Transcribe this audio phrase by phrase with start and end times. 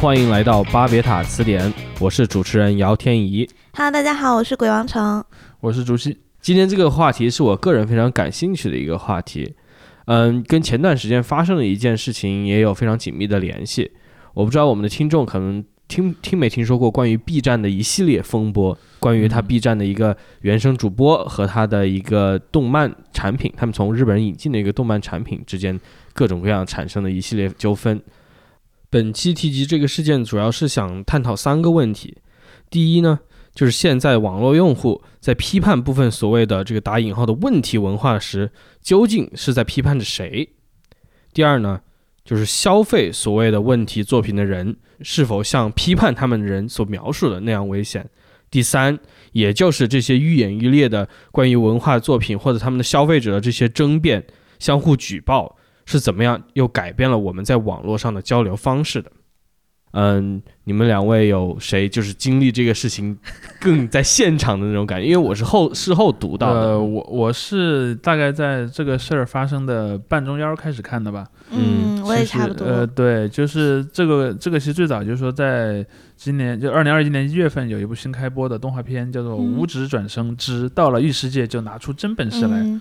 [0.00, 3.48] 欢迎来到巴别塔词典，我是主持人姚天怡。
[3.72, 5.24] Hello，大家好，我是鬼王城。
[5.58, 6.16] 我是竹溪。
[6.40, 9.56] 今天这个话题是我个人非常感兴趣的一个话题，
[10.06, 13.90] 嗯，跟前段时间发生的一件事情也有非常紧密的联系。
[14.34, 25.78] 我不知道我们的听众可能听听没听说过关于 B 站的一系列风波，关于他嗯 B 站的一个原生主播和他的一个动漫产品，他们从日本人引进的一个动漫产品之间
[26.12, 28.00] 各种各样产生的一系列纠纷。
[28.90, 32.16] 本期提及这个事件，主要是想探讨三个问题。
[32.70, 33.20] 第一呢，
[33.54, 40.48] 就是现在网络用户在批判部分所谓的这个打引号的问题文化时，究竟是在批判着谁？
[41.34, 41.80] 第二呢，
[42.24, 48.08] 就是消费所谓的问题作品的人，是否像批判他们的人所描述的那样危险？
[48.50, 48.98] 第三，
[49.32, 54.26] 也就是这些愈演愈烈的关于文化作品或者他们的消费者的这些争辩、
[54.58, 55.57] 相互举报，
[55.88, 59.10] 是怎么样又改变了我们在网络上的交流方式的？
[59.92, 63.16] 嗯，你们两位有谁就是经历这个事情
[63.58, 65.06] 更在现场的那种感觉？
[65.06, 66.60] 因为我是后事后读到的。
[66.60, 71.26] 呃，我我是大概在这个事儿发生的半中腰开始看的吧。
[71.50, 72.66] 嗯嗯，我也其实差不多。
[72.66, 75.84] 呃，对，就是这个这个其实最早就是说，在
[76.16, 82.58] 今年就二零二一年一月份有一部新开播的动画片，叫做《嗯五指转生之到了异世界就拿出真本事来》。
[82.62, 82.78] 嗯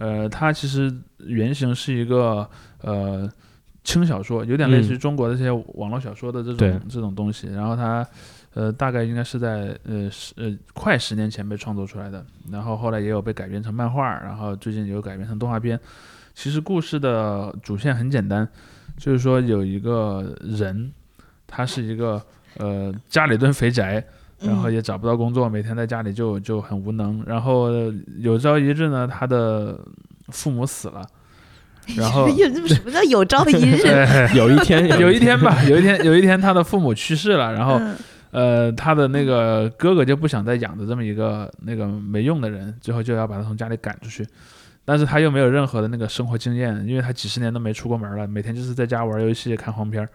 [0.00, 2.48] 呃，它其实原型是一个
[2.80, 3.30] 呃
[3.84, 7.48] 轻小说，有点类似于中国的这些网络小说的这种这种东西。
[7.48, 8.06] 然后它
[8.54, 15.78] 呃大概应该是在呃十呃快十年前被创作出来的，然后后来也有被改编成漫画，然后最近也有改编成动画片。
[16.34, 18.48] 其实故事的主线很简单，
[18.96, 20.90] 就是说有一个人，
[21.46, 22.22] 他是一个
[22.56, 24.02] 呃家里蹲肥宅，
[24.42, 27.22] 然后嗯也找不到工作，每天在家里就就很无能。
[27.26, 27.68] 然后
[28.18, 29.78] 有朝一日呢，他的
[30.28, 31.06] 父母死了，
[31.96, 33.82] 然后 有什么叫有朝一日？
[34.34, 37.96] 有一天，有一天吧，有一天有一天他的父母去世了，然后嗯
[38.30, 44.26] 呃他的那个哥哥就不想再养着这么一个那个没用的人，最后就要把他从家里赶出去。
[44.84, 50.08] 但是他又没有任何的那个生活经验，因为他几十年都没出过门了，每天就是在家玩游戏、看黄片儿。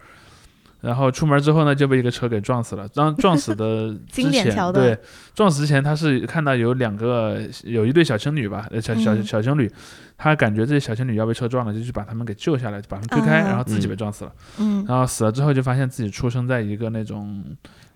[0.85, 2.87] 然后出门之后呢，就被一个车给撞死了。
[2.89, 4.85] 当 撞死的之经典前，桥段。
[4.85, 4.97] 对，
[5.33, 9.23] 撞死之前他是看到有两个有一对小情侣吧，呃小小嗯。
[9.23, 9.71] 小情侣，
[10.17, 14.31] 他感觉这些小情侣要被车撞了，就去把他们给救下来，把他们推开，嗯然后自己嗯被撞死了。
[14.59, 17.43] 嗯，然后死了之后就发现自己出生在一个那种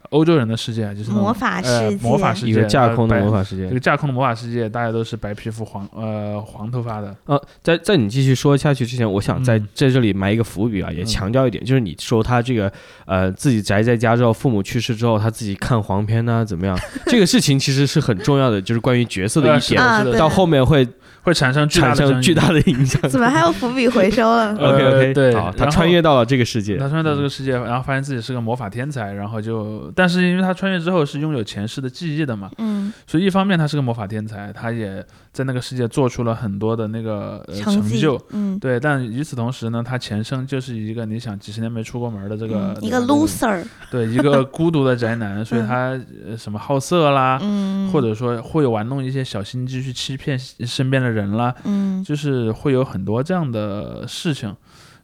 [0.10, 2.08] 欧洲人的世界，就是那种魔法呃世界。
[2.08, 3.68] 魔法世界，一个架空的魔法世界。
[3.68, 3.80] 这个。
[3.80, 9.68] 架空的魔法世界，大家都是白皮肤黄呃黄头发的，呃，在在你继续说下去之前，我想在嗯。
[9.74, 12.72] 在这里埋一个伏笔啊，也嗯强调一点，就是你说他这个
[13.06, 16.78] 呃自己宅在家之后，父母去世之后，他自己看黄片呢、怎么样？
[17.08, 19.82] 这个事情其实是很重要的，就是关于角色的 一点，
[20.18, 20.88] 到后面会
[21.22, 23.02] 会产生巨大产的巨大的影响。
[23.10, 24.56] 怎么还有伏笔回收了？
[24.60, 32.92] 呃 OK OK，对好，他穿越到了这个世界，他穿越到这个世界，然后发现自己是个魔法天才，然后就，但是因为他穿越之后是拥有前世的记忆的嘛，嗯。
[33.06, 45.68] 所以一方面他是个魔法天才，他也在那个世界做出了很多的那个、呃、成就，嗯，对，但与此同时呢，他前生就是一个你想几十年没出过门的这个、嗯一个 loser， 对，一个孤独的宅男，所以嗯。
[45.68, 45.76] 他、
[46.28, 54.56] 呃什么好色啦，嗯，或者说会玩弄一些小心机去欺骗身边的人啦，嗯就是会有很多这样的事情。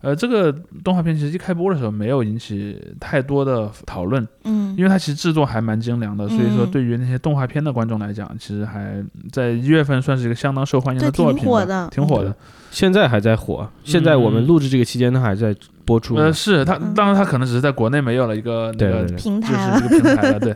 [0.01, 12.35] 呃，这个动画片其实一开播的时候没有引起太多的讨论，嗯，因为它其实制作还蛮精良的，所以说嗯对于那些动画片的观众来讲，其实还在一月份算是一个相当受欢迎的作品，挺火的挺火的。
[12.69, 13.67] 现在还在火。
[13.83, 15.55] 现在我们录制这个期间，它还在
[15.85, 16.15] 播出。
[16.17, 20.55] 呃，是它，嗯当然它可能只是在国内没有了一个那个就是台了这，个平台了，对。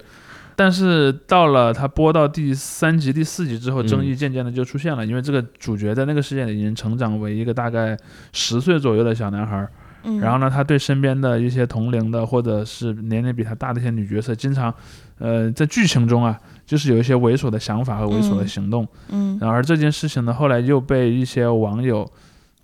[0.59, 7.97] 但是到了他播到第三集、第四集之后，嗯争议渐渐的就出现了，因为这个主角在那个事件里已经成长为一个大概
[8.33, 9.71] 十岁左右的小男孩儿，
[10.03, 14.73] 嗯，然后呢，他对身边的一些同龄的或者是年龄比他大的一些女角色，经常，
[15.17, 18.47] 呃，在剧情中啊，就是有一些猥琐的想法和猥琐的嗯。
[18.47, 18.85] 行动。
[19.09, 19.37] 嗯。
[19.39, 22.09] 然而这件事情呢，后来又被一些网友给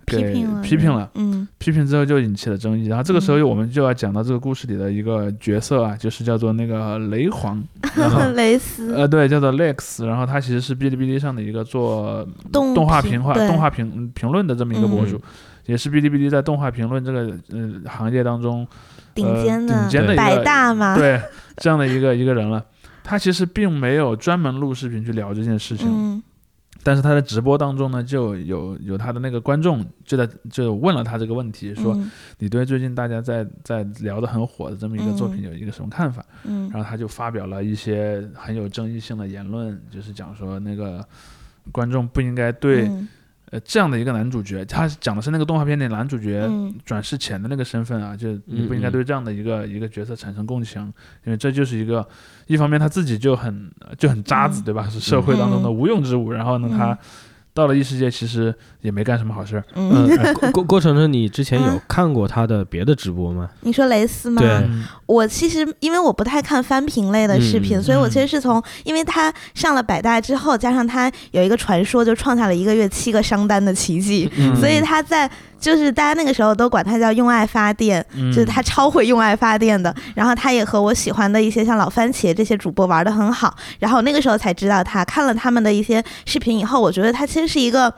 [0.05, 1.47] 批评了，批评了，嗯。
[1.57, 2.87] 批评之后就引起了争议。
[2.87, 3.47] 然后这个时候嗯。
[3.47, 7.63] 我们就要讲到这个故事里的一个角色啊，就是叫做那个雷皇，
[7.95, 15.09] 然后嗯，蕾丝呃，对，叫做 Lex，然后他其实是哔哩哔哩上的一个做动动画评画动画评评论的这么一个博嗯。
[15.09, 15.21] 主，
[15.65, 18.67] 也是哔哩哔哩在动画评论这个呃行业当中
[19.13, 21.19] 顶呃尖的顶尖的一百个大嘛，对
[21.57, 22.63] 这样的一个一个人了。
[23.03, 26.23] 他其实并没有专门录视频去聊这件事情，嗯
[26.83, 32.11] 但是他在直播当中呢，就有有他的那个观众就在就问了他这个问题，说嗯。
[32.37, 36.23] 你对最近大家在在聊的很火的这么一个作品嗯有一个什么看法？
[36.43, 36.69] 嗯。
[36.69, 41.03] 然后他就发表了一些很有争议性的言论，就是讲说那个
[41.71, 43.07] 观众不应该对、嗯
[43.51, 46.73] 呃这样的一个男主角，他讲的是那个动画片里男主角嗯。
[46.83, 50.81] 转世前的那个身份啊，就你不应该对这样的一个一个角色产生共情，
[51.23, 52.07] 因为这就是一个
[52.47, 54.63] 一方面他自己就很就很渣子，嗯。
[54.63, 54.87] 对吧？
[54.89, 56.77] 是社会当中的无用之物，然后呢，嗯。
[56.77, 56.97] 他
[57.55, 59.63] 到了异世界其实也没干什么好事儿。
[59.75, 63.49] 嗯，郭郭郭程程，你之前有啊看过他的别的直播吗？
[63.61, 64.41] 你说蕾丝吗？
[64.41, 75.29] 对嗯我其实因为我不太看翻屏类的视频，嗯所以我其实是从，因为他上了百大之后，加上他有一个传说，就创下了一个月七个商单的奇迹，嗯所以他在
[75.59, 79.93] 就是大家那个时候都管他叫用爱发电，嗯就是他超会用爱发电的。
[80.13, 87.93] 然后他也和我喜欢的一些像老番茄这些主播玩的很好，然后那个时候才知道他，看了他们的一些视频以后，我觉得他其实是一个。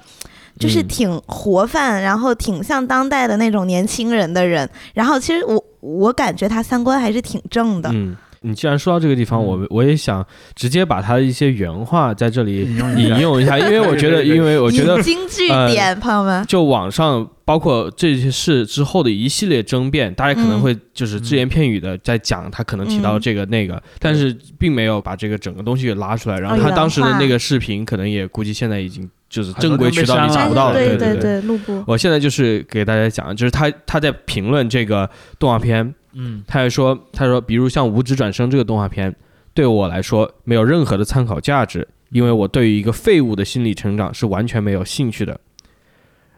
[0.59, 4.67] 就是嗯挺活泛，然后挺像当代的那种年轻人的人。
[4.95, 7.91] 然后其实我我感觉他三观还是挺正的。
[7.93, 10.25] 嗯，你既然说到这个地方，嗯我我也想
[10.55, 12.61] 直接把他的一些原话在这里
[12.97, 16.45] 引用一下因为我觉得， 因为我觉得引经据呃，朋友们。
[16.45, 26.39] 就网上包括这些事之后的一系列争辩，大家可能嗯会就是只言片语的在讲他可能提到这个那个，但是并没有把这个整个东西给拉出来。
[26.39, 30.73] 然后他当时的那个视频，可能也估计现在已经就是正规渠道里都被删了找不到了。
[30.75, 31.83] 对对对，录播。
[31.87, 35.09] 我现在就是给大家讲，就是他他在评论这个
[35.39, 39.15] 动画片，嗯他还说他说，比如像《无职转生》这个动画片，
[39.53, 45.39] 对我来说没有任何的参考价值，因为我对于一个废物的心理成长是完全没有兴趣的。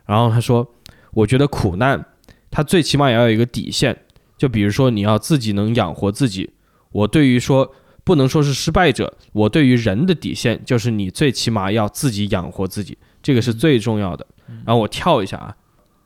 [0.05, 0.67] 然后他说，
[1.11, 2.05] 我觉得苦难，
[2.51, 3.97] 它最起码也要有一个底线，
[4.37, 6.51] 就比如说你要自己能养活自己。
[6.91, 7.73] 我对于说
[8.03, 14.25] 不能说是失败者，我对于人的底线就是你最起码要自己养活自己，这个是最重要的。
[14.65, 15.55] 然后我跳一下啊，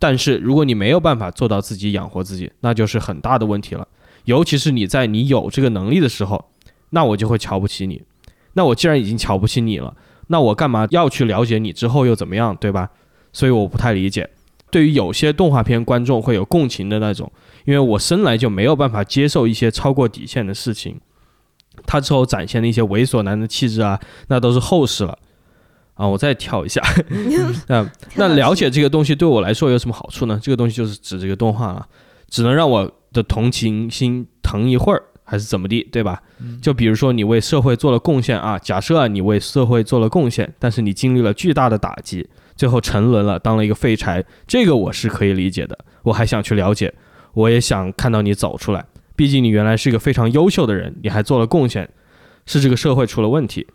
[0.03, 3.87] 但是如果你没有办法做到自己养活自己，那就是很大的问题了。
[4.25, 6.49] 尤其是你在你有这个能力的时候，
[6.89, 8.03] 那我就会瞧不起你。
[8.51, 9.95] 那我既然已经瞧不起你了，
[10.27, 12.89] 那我干嘛要去了解你之后又怎么样，对吧？
[13.31, 14.29] 所以我不太理解。
[14.69, 17.31] 对于有些动画片观众会有共情的那种，
[17.63, 20.99] 因为我生来就没有办法接受一些超过底线的事情。
[21.85, 23.97] 他之后展现的一些猥琐男的气质啊，
[24.27, 25.17] 那都是后事了。
[25.95, 26.81] 啊，我再跳一下，
[27.67, 30.39] 那那了解这个东西对我来说有什么好处呢？
[30.41, 31.87] 这个东西就是指这个动画了，
[32.29, 36.21] 只能让我的同情心疼一会儿，还是怎么地，对吧？
[36.61, 45.77] 就比如说你为社会做了贡献啊，假设啊你为社会做了贡献，但是你经历了巨大的打击，最后沉沦了，当了一个废柴，这个我是可以理解的。
[46.01, 46.93] 我还想去了解，
[47.33, 48.83] 我也想看到你走出来。
[49.15, 51.87] 毕竟你原来是一个非常优秀的人，你还做了贡献，
[52.47, 53.67] 是这个社会出了问题。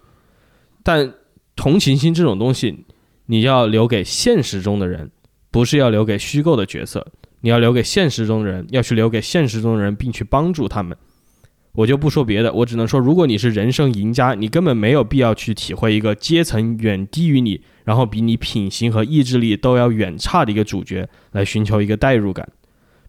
[0.83, 1.15] 但
[1.59, 2.85] 同情心这种东西，
[3.27, 5.11] 你要留给现实中的人，
[5.51, 7.05] 不是要留给虚构的角色。
[7.41, 10.97] 你要留给现实中的人，要去留给现实中的人，并去帮助他们。
[11.73, 22.49] 我就不说别的，我只能说，如果你是人生赢家，你根本没有必要去体会一个阶层远低于你，然后比你品行和意志力都要远差的一个主角，来寻求一个代入感。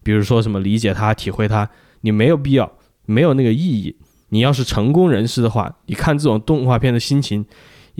[0.02, 1.70] 比如说什么理解他、体会他，
[2.00, 2.72] 你没有必要，
[3.06, 3.94] 没有那个意义。
[4.30, 7.44] 你要是成功人士的话，你看这种动画片的心情，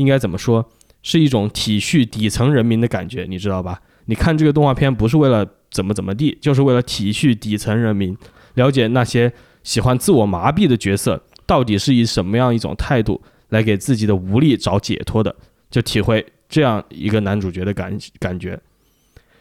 [0.00, 0.66] 应该怎么说？
[1.02, 3.80] 是一种体恤底层人民的感觉，你知道吧？
[4.06, 8.16] 你看这个动画片不是为了怎么怎么地，就是为了体恤底层人民，
[8.54, 9.30] 了解那些
[9.62, 13.20] 喜欢自我麻痹的角色到底是以什么样一种态度
[13.50, 15.36] 来给自己的无力找解脱的，
[15.70, 18.58] 就体会这样一个男主角的感感觉。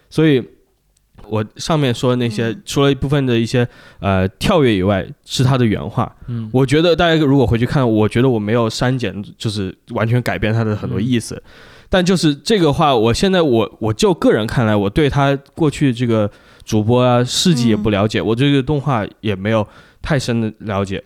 [0.09, 0.43] 所以，
[1.29, 3.67] 我上面说的那些，除了一部分的一些
[3.99, 6.13] 呃跳跃以外，是他的原话。
[6.27, 11.41] 嗯，我觉得大家如果回去看，我觉得我没有删减，就是完全改变他的很多意思。
[11.89, 16.29] 但就是这个话，我现在我我就个人看来，我对他过去这个
[16.63, 19.67] 主播啊事迹也不了解，我对这个动画也没有
[20.01, 21.03] 太深的了解。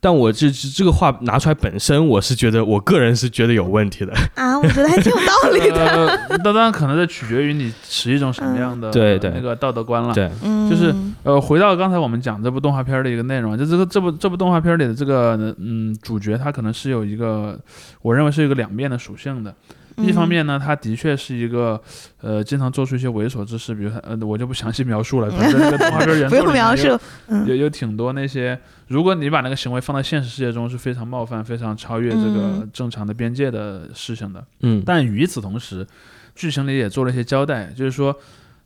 [0.00, 4.12] 但我这这这个话拿出来本身，我是觉得我个人是觉得有问题的。
[4.34, 5.86] 啊，我觉得还挺有道理的。
[5.86, 10.14] 呃，那当然可能在取决于你持一种什么样的对对那个道德观了。
[10.14, 17.58] 对，嗯，就是呃，回到刚才我们讲这部动画片儿的一个内容，就这个这部这部动画片儿里的这个嗯主角，他可能是有一个，
[18.00, 19.54] 我认为是一个两面的属性的。
[19.96, 21.80] 一方面呢，他的确是一个
[22.20, 27.46] 呃经常做出一些猥琐之事，比如他呃我就不详细描述了，反正这个动画片原 有用描述，嗯。
[27.46, 32.70] 有有挺多那些，如果你把那个行为放在现实世界中，是非常冒犯、非常超越这个嗯。
[32.72, 34.44] 正常的边界的事情的。
[34.60, 35.86] 嗯，但与此同时，
[36.34, 38.16] 剧情里也做了一些交代，就是说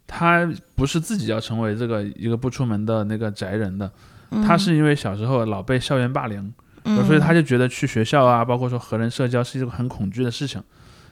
[0.06, 3.90] 他不是自己要成为这个一个不出门的那个宅人的，
[4.46, 6.52] 他是因为小时候老被校园霸凌，
[6.84, 10.62] 嗯，所以他就觉得去学校啊，包括说和人社交是一个很恐惧的事情，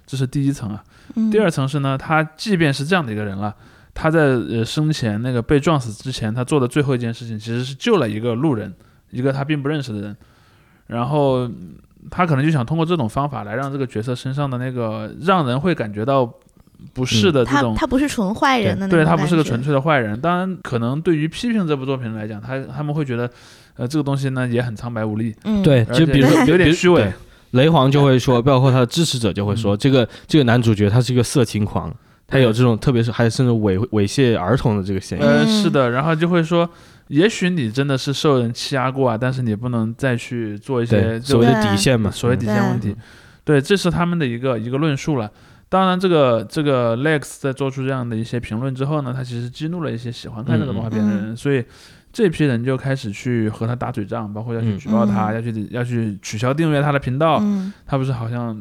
[0.06, 0.82] 这是第一层啊。
[1.14, 3.54] 嗯第二层是呢，他即便是这样的一个人了。
[3.94, 8.73] 他在呃生前那个被撞死之前，他做的最后一件事情其实是救了一个路人，
[9.11, 10.16] 一个他并不认识的人，
[10.87, 11.75] 然后嗯
[12.11, 16.32] 他可能就想通过这种方法来让这个角色身上的那个让人会感觉到
[16.94, 17.75] 不适的这种。
[17.75, 23.30] 他他不是纯坏人的那种对他不是个纯粹的坏人，当然可能对于批评这部作品来讲，他他们会觉得，
[23.76, 27.12] 呃，这个东西呢也很苍白无力，嗯，对，而且就比如说有点虚伪对
[27.52, 31.94] 雷皇就会说， 包括他的支持者就会说，这个这个男主角他是一个色情狂，
[32.26, 35.23] 他有这种特别是还甚至猥猥亵儿童的这个嫌疑。
[35.23, 36.68] 呃，嗯是的，然后就会说，
[37.09, 42.92] 也许你真的是受人欺压过啊，但是你不能再去做一些所谓的底线嘛，所谓底线问题。
[42.92, 42.97] 对。
[43.44, 45.28] 对，这是他们的一个一个论述了。
[45.68, 51.64] 当然，这个这个 Lex 在做出这样的一些评论之后呢，他其实激怒了一些喜欢看这个动画片的人，所以
[52.12, 57.38] 这批人就开始去和他打嘴仗，包括要去嗯举报他，嗯要去要去取消订阅他的频道。
[57.40, 58.61] 嗯，他不是好像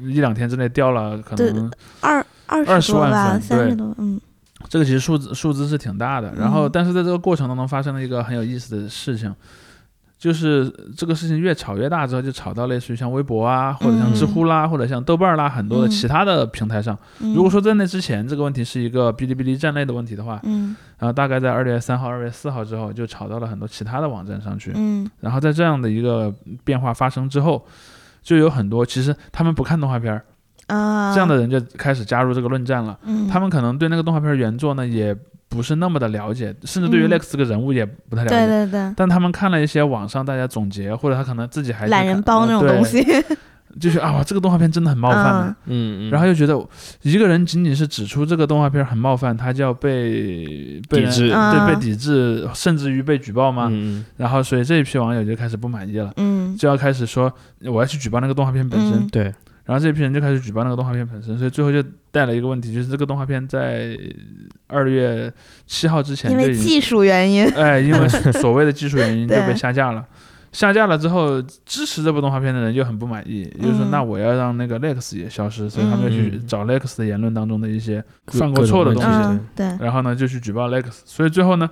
[0.00, 4.20] 一两天之内掉了可能二二20万十多吧，粉对三十多，嗯
[4.68, 6.34] 这个其实数字数字是挺大的。
[6.34, 9.32] 然后，嗯但是在这个过程当中发生了一个很有意思的事情，
[10.26, 16.98] 就是这个事情越炒越大之后，就炒到类似于像微博啊，或者像知乎啦，或者像豆瓣啦，很多的嗯其他的平台上。
[17.20, 24.72] 嗯，如果说在那之前这个问题是一个哔哩哔哩站内的问题的话，嗯然后大概在二月三号、二月四号之后，就炒到了很多其他的网站上去。
[24.74, 27.64] 嗯然后在这样的一个变化发生之后，
[28.22, 30.24] 就有很多其实他们不看动画片儿，
[30.66, 32.98] 啊，这样的人就开始加入这个论战了。
[33.04, 35.16] 嗯，他们可能对那个动画片原作呢也
[35.48, 37.10] 不是那么的了解，甚至对于嗯。
[37.10, 38.36] Lex 这个人物也不太了解。
[38.36, 43.04] 对对对，但他们看了一些网上大家总结，或者他可能自己还懒人包那种东西，
[43.80, 45.56] 就是啊，这个动画片真的很冒犯的。
[45.66, 46.08] 嗯。
[46.08, 46.58] 嗯，然后又觉得
[47.02, 51.28] 一个人仅仅是指出这个动画片很冒犯，他就要被被抵制。
[51.28, 53.68] 对嗯被抵制，甚至于被举报吗？
[53.70, 54.04] 嗯。
[54.16, 56.56] 然后所以这一批网友就开始不满意了，嗯。
[56.56, 57.32] 就要开始说
[57.64, 58.94] 我要去举报那个动画片本身。
[59.00, 59.08] 嗯。
[59.08, 59.32] 对，
[59.66, 63.98] 然后这批人就开始举报那个动画片本身，所以最后就带了一个问题，就是这个动画片在
[64.68, 65.30] 二月
[65.66, 68.08] 七号之前因为技术原因，哎，因为
[68.40, 70.06] 所谓的技术原因就被下架了。
[70.52, 81.68] 下架了之后，支持这部动画片的人就很不满意，也就是说，嗯那我要让那个 Lex 也消失，所以他们就去嗯找 Lex 的言论当中的一些犯过错的东西，对，然后呢就去举报 Lex，所以最后呢，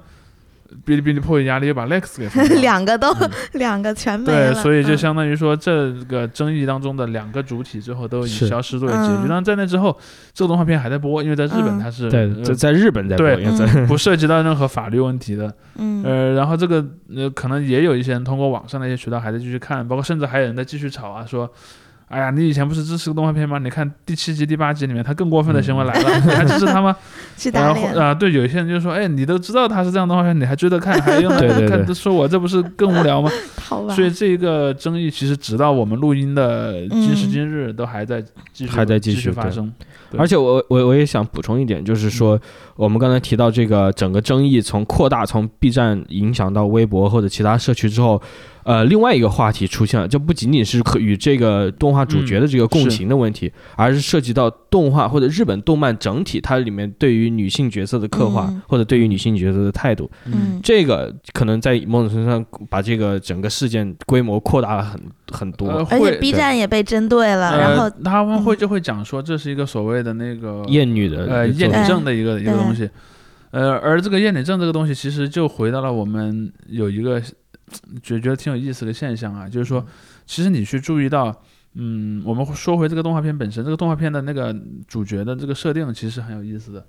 [0.87, 2.54] 哔哩哔哩迫于压力又把 Lex 给封了。
[2.61, 3.30] 两个都嗯。
[3.54, 8.49] 两个全没对，所以就嗯相当于说，这个争议当中的两个主体最后都以是。
[8.49, 9.28] 消失作为结局。
[9.28, 9.97] 然，在那之后，
[10.33, 11.80] 这个动画片还在播，因为在日本嗯。
[11.80, 13.87] 它是对，呃在在日本在播，对因为在嗯。
[13.87, 15.52] 不涉及到任何法律问题的。
[15.76, 16.02] 嗯。
[16.04, 21.50] 呃，然后这个呃，可能也有一些人通过网上的一些渠道还在继续看，包括甚至还有人在继续吵啊，说，
[22.14, 23.59] 哎呀，你以前不是支持动画片吗？
[23.59, 26.94] 你看第七集、第八集里面，他更过分的行为来了，你还支持他吗？
[27.37, 33.28] 去打然后脸，啊、对，有一些人就说，哎，你都知道他是这样动画片，你还追着看，还用对对对看，说我这不是更无聊吗？
[33.61, 39.73] 好吧，所以这个争议其实直到我们录音的今时嗯今日都还在继续还在继继续对发生。
[40.11, 42.40] 对而且我我我也想补充一点，就是说，
[42.76, 48.21] 我们刚才提到这个整个争议从扩大，从 B 站影响到微博或者其他社区之后，
[48.64, 58.62] 呃，另外一个话题出现了，就不仅仅是可与这个动画主角的这个共情的问题，而是涉及到动画或者日本动漫整体它里面对于女性角色的刻画，嗯。
[58.66, 60.59] 或者对于女性角色的态度，嗯。
[60.62, 65.68] 这个可能在某种程度上把这个整个事件规模扩大了很很多。
[65.68, 72.88] 呃，而且 B 站也被针对了，呃然后他们会嗯就会讲说这是一个所谓的那个厌女的呃厌女症的一个一个东西，
[73.50, 77.23] 呃，而这个厌女症这个东西其实就回到了我们有一个
[78.02, 79.85] 觉觉得挺有意思的现象啊，就是说，
[80.26, 81.35] 其实你去注意到。
[81.76, 84.54] 嗯，我们说回这个动画片本身，这个动画片的那个
[84.87, 86.87] 主角的这个设定其实很有意思的，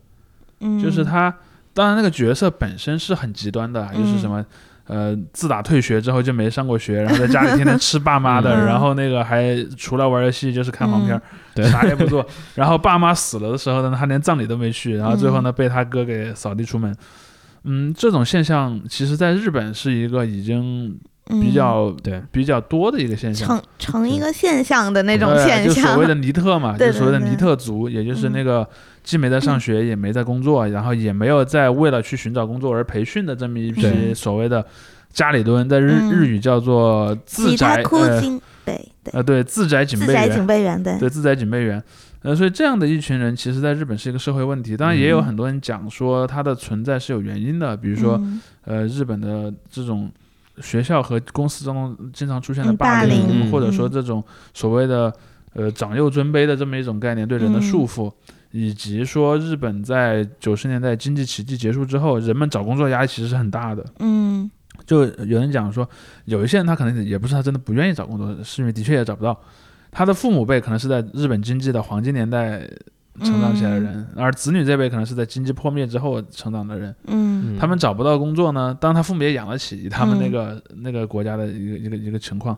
[0.60, 1.36] 嗯就是他，
[1.74, 4.46] 当然那个角色本身是很极端的啊，就是什么，
[4.86, 11.22] 呃，自打退学之后就没上过学，然后在家里天天吃爸妈的，嗯然后那个还除了玩游戏就是看黄片儿，
[11.55, 12.24] 对啥也不做。
[12.53, 16.96] 然后爸妈死了的时候呢，他连葬礼都没去，然后最后呢被他哥给扫地出门。
[17.65, 20.98] 嗯，这种现象其实在日本是一个已经
[21.41, 22.22] 比较、对。
[22.31, 23.48] 比较多的一个现象。
[23.48, 28.67] 成成一个现象的那种现象就所谓，的尼特嘛， 对对对就所谓的尼特族，也就是那个
[29.03, 34.63] 既没在上学，也没在工作，然后也没有在为了去寻找工作而培训的这么一批所谓的
[35.12, 36.12] 家里蹲，在日、嗯。
[36.12, 41.81] 日语叫做自宅呃，对对，呃对自宅警备自宅警员，备员，对，对自宅警备员。
[42.25, 44.75] 呃，所以这样的一群人，其实在日本是一个社会问题。
[44.75, 50.12] 当然，也有嗯很多人讲说它的存在是有原因的，比如说，嗯呃，日本的这种
[50.60, 54.24] 学校和公司中经常出现的嗯霸凌，或者说嗯这种
[54.55, 55.13] 所谓的
[55.53, 58.12] 呃长幼尊卑的这么一种概念对人的嗯束缚，
[58.50, 63.86] 以及说日本在九十年代经济奇迹结束之后，人们找工作压力其实是很大的。
[64.00, 64.50] 嗯
[64.86, 65.88] 就有人讲说，
[66.25, 69.39] 有一些人他可能也不是他真的不愿意找工作，是因为的确也找不到。
[69.96, 72.70] 他的父母辈可能是在日本经济的黄金年代
[73.22, 76.94] 成长起来的人，而子女这辈可能是在经济破灭之后成长的人。
[77.08, 82.58] 嗯他们找不到工作呢，当他父母也养得起，他们那嗯个、那个国家的一个一个一个情况，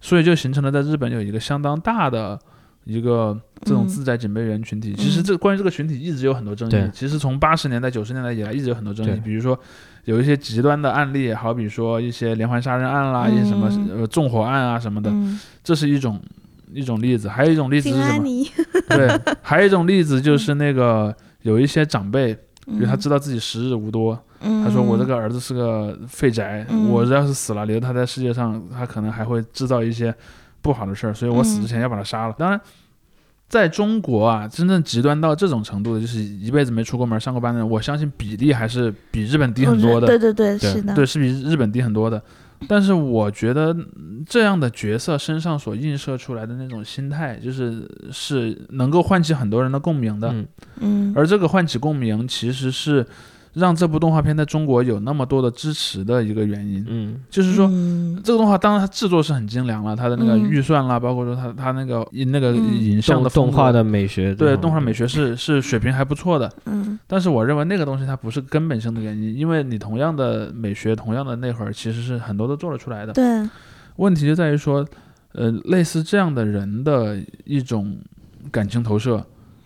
[0.00, 2.36] 所以就形成了在日本有一个相当大的
[2.82, 4.92] 一个这种嗯自在警备员群体。
[4.94, 6.90] 其实这关于这个群体一直有很多争议对。
[6.92, 9.20] 其实从八十年代、九十年代以来，一直有很多争对议。
[9.20, 9.56] 比如说
[10.06, 16.20] 有一些极端的案例，好比说一些连环杀人案啦，嗯一些什么呃纵火案啊什么的，嗯，这是一种
[16.74, 17.28] 一种例子。
[17.28, 18.26] 还有一种例子是什么？
[18.88, 22.34] 对，还有一种例子就是那个有一些长辈，
[22.66, 30.14] 比如他知道，自己时日无多，嗯他说我这个儿子是个废宅，嗯我要是死了，留他在世界上，他可能还会制造一些
[30.60, 32.34] 不好的事儿，所以我死之前要把他杀了。
[32.38, 32.60] 当然，
[33.48, 40.06] 在中国啊，真正极端到这种程度的，就是一辈子没出过门、上过班的人，我相信比例还是比日本低很多的。
[40.06, 42.22] 对对对，对是的，对，是比日本低很多的。
[42.68, 50.28] 但是我觉得嗯这样的角色身上所映射出来的那种心态，就是是能够唤起很多人的共鸣的。
[50.28, 50.46] 嗯
[50.80, 53.06] 嗯，而这个唤起共鸣，其实是
[53.54, 56.84] 让这部动画片在中国有那么多的支持的一个原因。
[56.88, 57.20] 嗯。
[57.28, 58.20] 就是说，嗯。
[58.24, 62.80] 这个动画当然它制作是很精良了，它的那个嗯预算啦，包括说它它那个那个嗯。
[62.80, 66.50] 影像的动画的美学，对动画美学是是水平还不错的。
[66.66, 66.98] 嗯。
[67.06, 73.12] 但是我认为那个东西它不是根本性的原因，因为你同样的美学、同样的内核，其实是很多都做得出来的。
[73.12, 73.48] 对，
[73.96, 74.86] 问题就在于说，
[75.32, 77.98] 呃，类似这样的人的一种
[78.50, 79.24] 感情投射，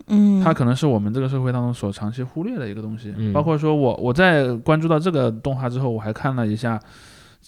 [0.08, 3.14] 嗯，它可能是我们这个社会当中所长期忽略的一个东西。
[3.16, 3.32] 嗯。
[3.32, 6.80] 包括说我我在关注到这个动画之后，我还看了一下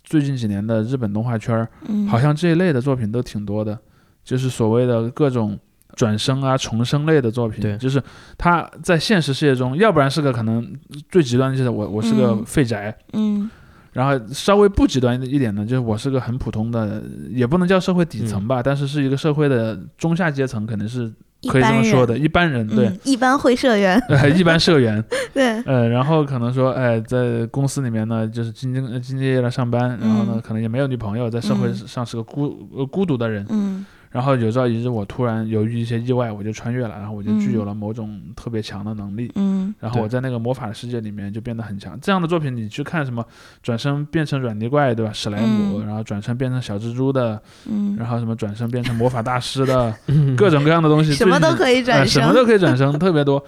[0.04, 2.06] 最近几年的日本动画圈儿，嗯。
[2.06, 3.78] 好像这一类的作品都挺多的，
[4.24, 5.58] 就是所谓的各种。
[5.96, 7.76] 转生啊，重生类的作品，对。
[7.76, 8.00] 就是
[8.36, 10.64] 他在现实世界中，要不然是个可能
[11.10, 12.44] 最极端的就是我我是个嗯。
[12.44, 13.50] 废宅，嗯。
[13.92, 21.12] 然后稍微不极端一点呢，就是我是个很普通的，也不能叫社会底层吧，但是是一个社会的中下阶层，肯定是
[21.46, 30.40] 可以这么说的，一般人对，嗯，一般会社员，呃， 一般社员， 对，呃，然后可能说，哎，在公司里面呢，就是兢兢兢兢业业的上班，然后呢，嗯。
[30.42, 31.74] 可能也没有女朋友，在社会嗯。
[31.74, 41.98] 上是个孤呃孤独的人，嗯然后有朝一日我突然由于一些意外，我就穿越了，然后我就具有嗯了某种特别强的能力，嗯然后我在那个魔法的世界里面就变得很强。
[42.00, 43.24] 这样的作品，你去看什么
[43.62, 45.12] 转身变成软泥怪，对吧？
[45.12, 53.44] 史莱姆，嗯然后转身变成小蜘蛛的，嗯，然后什么转身变成魔法大师的， 嗯各种各样的东西，什么都可以以转身，什么都可以转身，特别多。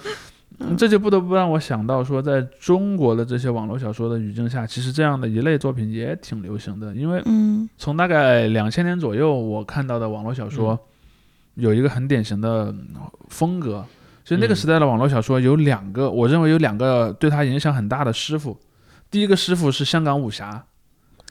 [0.60, 6.94] 嗯这就不得不让我想到说，在中国的这些网络小说的语境下，其实这样的一类作品也挺流行的。
[6.94, 10.78] 因为嗯从大概两千年左右，我看到的网络小说
[11.54, 12.74] 有一个很典型的
[13.28, 13.84] 风格。
[14.22, 18.56] 其实那个嗯时代的网络小说有两个，我认为有两个对他影响很大的师傅。
[19.10, 20.62] 第一个师傅是香港武侠，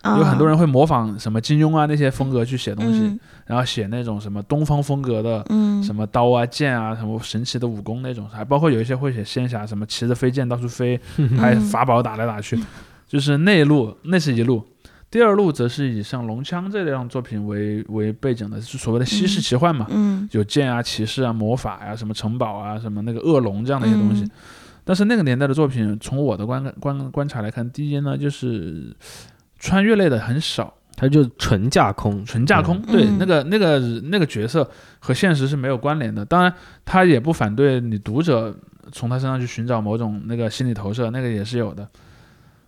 [0.03, 3.19] 有很多人会模仿什么金庸啊那些风格去写东西，嗯。
[3.45, 5.83] 然后写那种什么东方风格的嗯。
[5.83, 10.99] 什么刀啊剑啊，什么神奇的武功那种，还包括有一些会写仙侠，什么骑着飞剑到处飞，
[11.37, 12.57] 还有法宝打来打去，
[13.07, 14.63] 就是那一路，那是一路。
[15.11, 20.29] 第二路则是以像龙枪这样作品为为背景的，是所谓的西式奇幻嘛，嗯。
[20.31, 24.23] 有剑啊、骑士啊、魔法呀、什么城堡啊、什么那个恶龙这样的一些东西。
[24.23, 24.31] 嗯。
[24.85, 28.95] 但是那个年代的作品，从我的观观观察来看，第一呢就是
[29.59, 32.81] 穿越类的很少，它就纯架空，纯架空。
[32.83, 34.69] 对，嗯那个那个那个角色
[34.99, 36.25] 和现实是没有关联的。
[36.25, 36.53] 当然，
[36.85, 38.55] 他也不反对你读者
[38.91, 41.87] 从他身上去寻找某种那个心理投射，那个也是有的。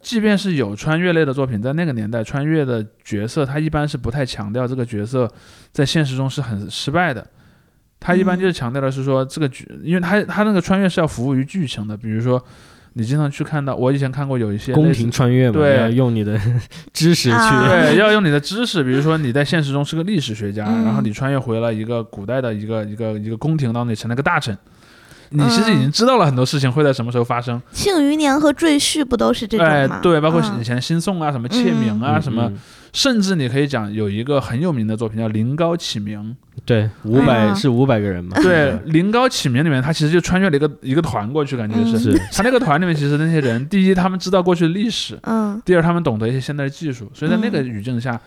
[0.02, 5.32] 即便是有穿越类的作品，在那个年代，穿越的角色他一般是不太强调这个角色
[5.72, 7.26] 在现实中是很失败的。
[8.00, 12.44] 他一般就是强调的是说这个剧，因为他他那个穿越是要服务于剧情的，比如说
[12.94, 15.78] 你经常去看到，我以前看过有一些宫廷穿越嘛，对。
[15.78, 16.38] 要用你的
[16.92, 20.84] 知识去，啊对，要用你的知识，比如说你在现实中是个历史学家，嗯。
[20.84, 24.58] 然后你穿越回了一个古代的一个一个一个宫廷当中，你成了个大臣，
[25.32, 27.62] 你其实已经知道了很多事情会在什么时候发生。
[27.72, 30.62] 庆余年和赘婿不都是这种哎？，对，包括嗯。
[30.62, 32.22] 以前新宋啊，什么窃明啊，嗯。
[32.22, 32.58] 什么，嗯。
[32.94, 36.36] 甚至你可以讲有一个很有名的作品叫《临高启明。
[36.66, 38.38] 对，五百啊是五百个人嘛，》。
[38.44, 41.88] 对，《临高启明》里面他其实就穿越了一个一个团过去，感觉嗯。
[41.98, 41.98] 是。
[41.98, 45.62] 是他那个团里面，其实那些人，第一他们知道过去的历史，嗯。
[45.64, 48.20] 第二他们懂得一些现代的技术，所以在那个语境下，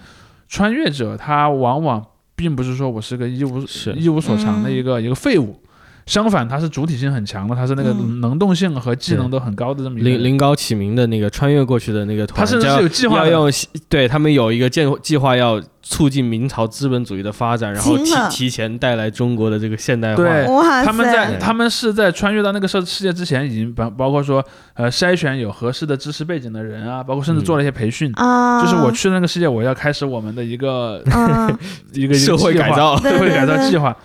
[0.49, 2.03] 穿越者他往往
[2.35, 3.93] 并不是说我是个一无是。
[3.93, 5.61] 一无所长的一个、一个废物，
[6.07, 10.19] 相反它是主体性很强的，它是那个嗯能动性和技能都很高的这么一个人。
[10.19, 13.51] 临临高启明的那个穿越过去的那个团，他甚至是有计划要用
[13.89, 20.23] 对他们有一个计计划要促进明朝资本主义的发展，然后提提前带来中国的这个现代化。
[20.23, 20.47] 对，
[20.85, 28.13] 他们在他们是在穿越到那个世世界之前，已经包包括说呃筛选有合适的知识背景的人啊，包括甚至做了一些培训。
[28.17, 31.59] 啊，就是我去的那个世界，我要开始我们的一个嗯
[31.95, 33.97] 一个社会改，造，社会改造 对计划。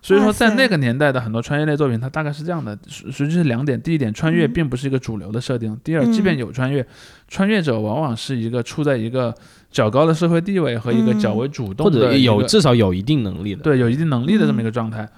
[0.00, 6.86] 所以说，在那个年代的很多穿越类作品，它大概是这样的，实实际是两点：第一点，穿越嗯并不是一个主流的设定；第二，嗯即便有穿越，
[7.26, 9.34] 穿越者往往是一个处在一个
[9.70, 13.62] 较高的社会地位和一个嗯较为主动或者的有至少有一定能力的。
[13.62, 15.08] 对有一定能力的这么一个状态。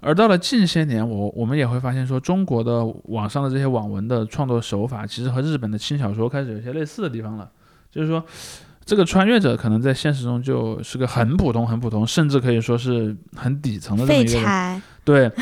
[0.00, 7.50] 而到了近些年，我我们也会发现说，中国的网上的这些网文的创作手法，其实和日本的轻小说开始有些类似的地方了。
[7.90, 8.22] 就是说，
[8.88, 14.42] 这个穿越者可能在现实中就是个很普通、很普通，甚至可以说是很底层的这么废一个人。
[14.42, 15.30] 柴，对。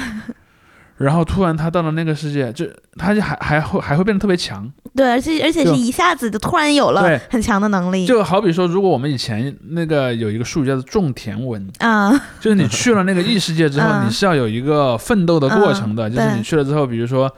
[0.98, 4.68] 然后突然他到了那个世界，就他就还还会还会变得特别强。
[4.96, 16.08] 对，而且而且是一下子就突然有了很强的能力，就好比说，如果我们以前那个有一个术语叫做种田文，啊， 就是你去了那个异世界之后， 嗯你是要有一个奋斗的过程的。
[16.08, 17.30] 嗯就是你去了之后，比如说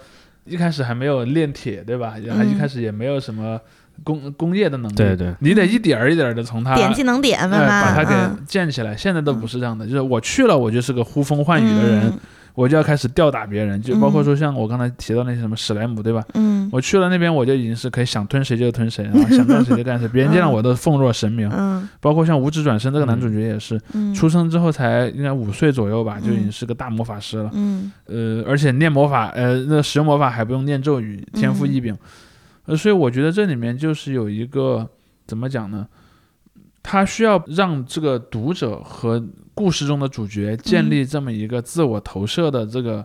[0.45, 2.15] 一开始还没有炼铁，对吧？
[2.25, 3.61] 然后一嗯开始也没有什么
[4.05, 5.35] 工工业的能力，对对。
[5.41, 8.39] 你得一点儿一点的从它点技能点把它给嗯。
[8.47, 8.97] 建起来。
[8.97, 12.19] 现在都不是这样的，就是我去了，我就是个呼风唤雨的人，嗯。
[12.55, 16.25] 我就要开始吊打别人，就包括嗯说像我刚才提到那些什么史莱姆，对吧？
[16.35, 16.69] 嗯。
[16.73, 21.49] 我去了那边，我就已经是可以想吞谁就吞谁，然 后想干谁就干谁，别人见到我都奉若神明。
[21.53, 21.89] 嗯。
[22.01, 27.49] 包括像五指转身这个男主角也是，嗯，出生之后才应该五岁左右吧，就已经嗯是个大魔法师了。
[27.53, 27.93] 嗯。
[28.07, 31.97] 呃，而且念魔法，呃，那使用魔法还不用念咒语，天赋嗯异禀。
[32.69, 34.87] 呃，所以我觉得这里面就是有一个
[35.27, 35.89] 怎么讲呢？
[36.83, 39.23] 他需要让这个读者和
[39.55, 43.05] 故事中的主角建立这么一个自我投射的这个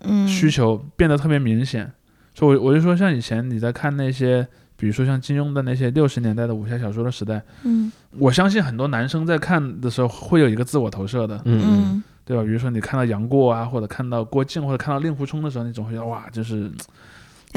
[0.00, 1.92] 嗯需求变得特别明显。
[2.34, 12.42] 所以我我就说，像以前你在看那些，比如说像金庸的那些六十年代的武侠小说的时代，嗯我相信很多男生在看的时候会有一个自我投射的，嗯对吧？
[12.42, 16.70] 比如说你看到杨过啊，或者看到郭靖，或者看到令狐冲的时候，你总会觉得哇，就是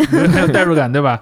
[0.05, 1.21] 很有代入感，对吧？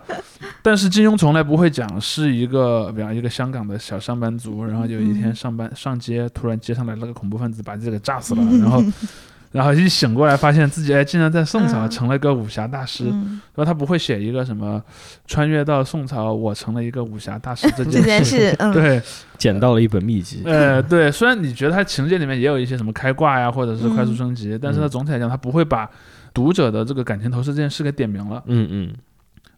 [0.62, 8.84] 但是金庸从来不会讲是一个，比方一个香港的小上班族，然后有一天嗯上班上街，突然街上来了个恐怖分子，把自己给炸死了， 然后
[9.52, 13.06] 然后一醒过来，发现自己哎竟然在宋朝嗯成了一个武侠大师。
[13.06, 14.82] 嗯，然后他不会写一个什么
[15.28, 19.02] 穿越到宋朝，我成了一个武侠大师这这件件事， 嗯，对，
[19.38, 20.42] 捡到了一本秘籍。
[20.46, 25.90] 呃，对，虽然你觉得他情节里面也有一些什么开挂呀，或者是快速嗯升级，但是它嗯总体来讲，它不会把
[26.36, 28.44] 读者的这个感情投射这件事给点明了。
[28.46, 28.94] 嗯嗯。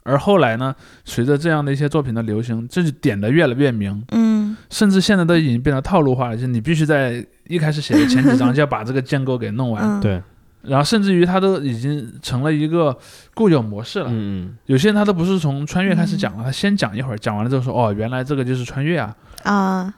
[0.04, 4.56] 而后来呢，随着这样的一些作品的流行，这就点的越来越明，嗯。
[4.70, 10.22] 甚至现在都已经变得套路化了，就是你必须在一开始写的前几章 就要把这个建构给弄完，嗯，对，
[10.62, 12.98] 然后甚至于它都已经成了一个
[13.34, 14.08] 固有模式了。
[14.10, 19.94] 嗯有些人他都不是从穿越开始讲了，他先讲一会儿，讲完了之后说，哦，原来这个就是穿越啊，啊，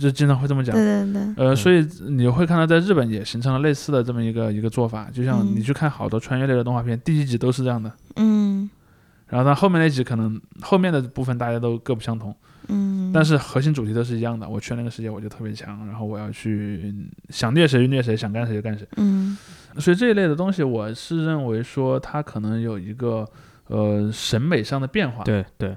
[0.00, 0.74] 就经常会这么讲。
[0.74, 1.02] 对。
[1.04, 8.68] 对对，呃，嗯所以你会看到在日本也形成了类似的这么一个一个做法，就像嗯你去看好多穿越类的动画片，第一集都是这样的，嗯。
[9.26, 12.34] 然后到后面那集可能后面的部分大家都各不相同，
[12.68, 14.48] 嗯，但是核心主题都是一样的。
[14.48, 16.94] 我去那个世界我就特别强，然后我要去
[17.28, 18.86] 想虐谁就虐谁，想干谁就干谁。
[18.96, 19.36] 嗯
[19.78, 23.28] 所以这一类的东西，我是认为说它可能有一个
[23.66, 25.24] 呃审美上的变化。
[25.24, 25.76] 对对，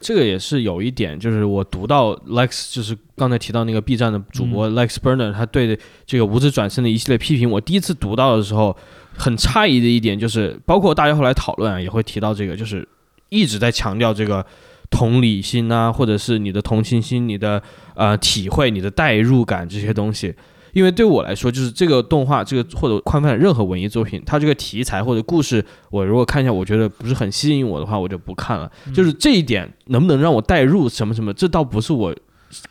[0.00, 8.76] 这个也是有一点，就是我读到 Lex，就是刚才提到那个 B 站的主播嗯 Lex Burner，他对这个无职转身的一系列批评，我第一次读到的时候
[9.16, 12.86] 很诧异的一点就是，包括大家后来讨论啊，也会提到这个，就是
[13.28, 14.44] 一直在强调这个。
[14.90, 17.62] 同理心啊，或者是你的同情心、你的
[17.94, 20.34] 呃体会、你的代入感这些东西，
[20.72, 28.70] 因为对我来说，就是这个动画、这个或者宽泛的任何文艺作品，它这个题材或者故事，我如果看一下，我觉得不是很吸引我的话，我就不看了。
[28.86, 32.14] 嗯就是这一点能不能让我代入什么什么，这倒不是我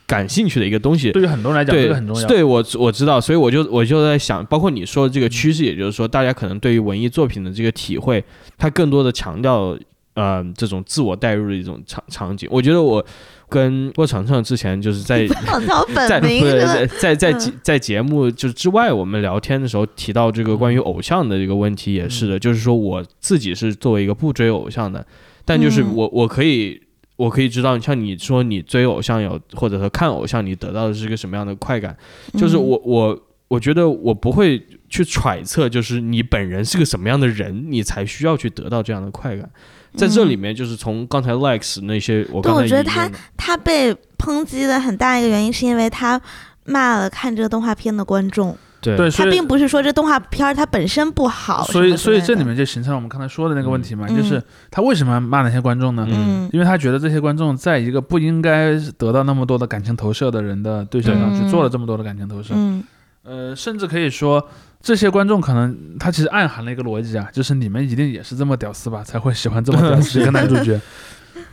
[0.06, 1.10] 感兴趣的一个东西。
[1.12, 2.28] 对于很多人来讲，这个很重要。
[2.28, 8.22] 对我我知道，所以我就我就在想，包括你说的这个趋势，也就是说，大家可能对于文艺作品的这个体会，
[8.58, 9.74] 它更多的强调
[10.20, 12.48] 呃这种自我代入的一种场场景。
[12.52, 13.04] 我觉得我
[13.48, 15.26] 跟郭程程之前就是在
[16.06, 25.06] 在在在节在节目就是之外，我们聊天的时候提到这个关于偶像的这个问题，也是的，就是说我自己是作为一个不追偶像的，
[25.44, 26.82] 但就是嗯我我可以。
[27.20, 31.94] 我可以知道，像你说你追偶像有，或者说看偶像，你得到的是个什么样的快感？
[32.32, 39.50] 就是嗯我我我觉得我不会去揣测，就是你本人是个什么样的人，你才需要去得到这样的快感。
[39.96, 46.20] 在这里面，就是从刚才 Lex 那些，我刚才嗯对我觉得他他被抨击的很大一个原因，是因为他
[46.64, 48.56] 骂了看这个动画片的观众。
[48.82, 56.08] 对他并不是说这动画片儿它本身不好，所以所以这里面就形成了我们刚才说的那个问题嘛，嗯就是他为什么骂那些观众呢？
[56.10, 62.82] 嗯因为他觉得这些观众在一个不应该得到那么多的感情投射的人的对象上去嗯做了这么多的感情投射，嗯
[63.22, 64.48] 呃，甚至可以说
[64.82, 70.80] 这些观众可能他其实暗含了一个逻辑啊，就是你们一定也是这么屌丝吧，才会喜欢这么屌丝一个男主角。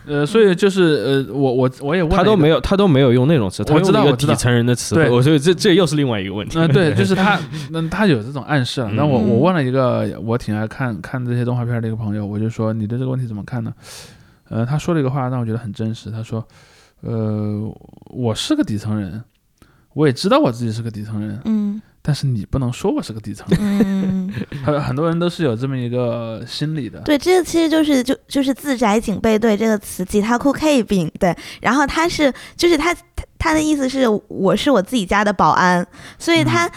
[0.07, 2.07] 呃，所以就是呃，我我我也。
[2.07, 6.57] 他都没有，他都没有用那种词，他我用一个底层人的词对汇，我所以这这又是另外一个问题。
[6.57, 7.37] 嗯、对， 就是他，
[7.71, 8.89] 那他有这种暗示了。
[8.91, 13.73] 那我嗯我问了一个我挺爱看看这些动画片的一个朋友，我就说你对这个问题怎么看呢？
[14.49, 16.09] 呃，他说了一个话让我觉得很真实。
[16.09, 16.47] 他说，
[17.01, 17.61] 呃，
[18.05, 19.21] 我是个底层人，
[19.93, 21.66] 我也知道我自己是个底层人，嗯
[22.07, 23.45] 但是你不能说我是个底层。
[23.59, 24.31] 嗯，
[24.63, 26.99] 很很多人都是有这么一个心理的。
[27.01, 33.01] 对，这个其实就是就就是自宅警备队这个词，吉他库 K 饼对，然后他是就是他他
[33.37, 35.85] 他的意思是我是我自己家的保安，
[36.17, 36.71] 所以他、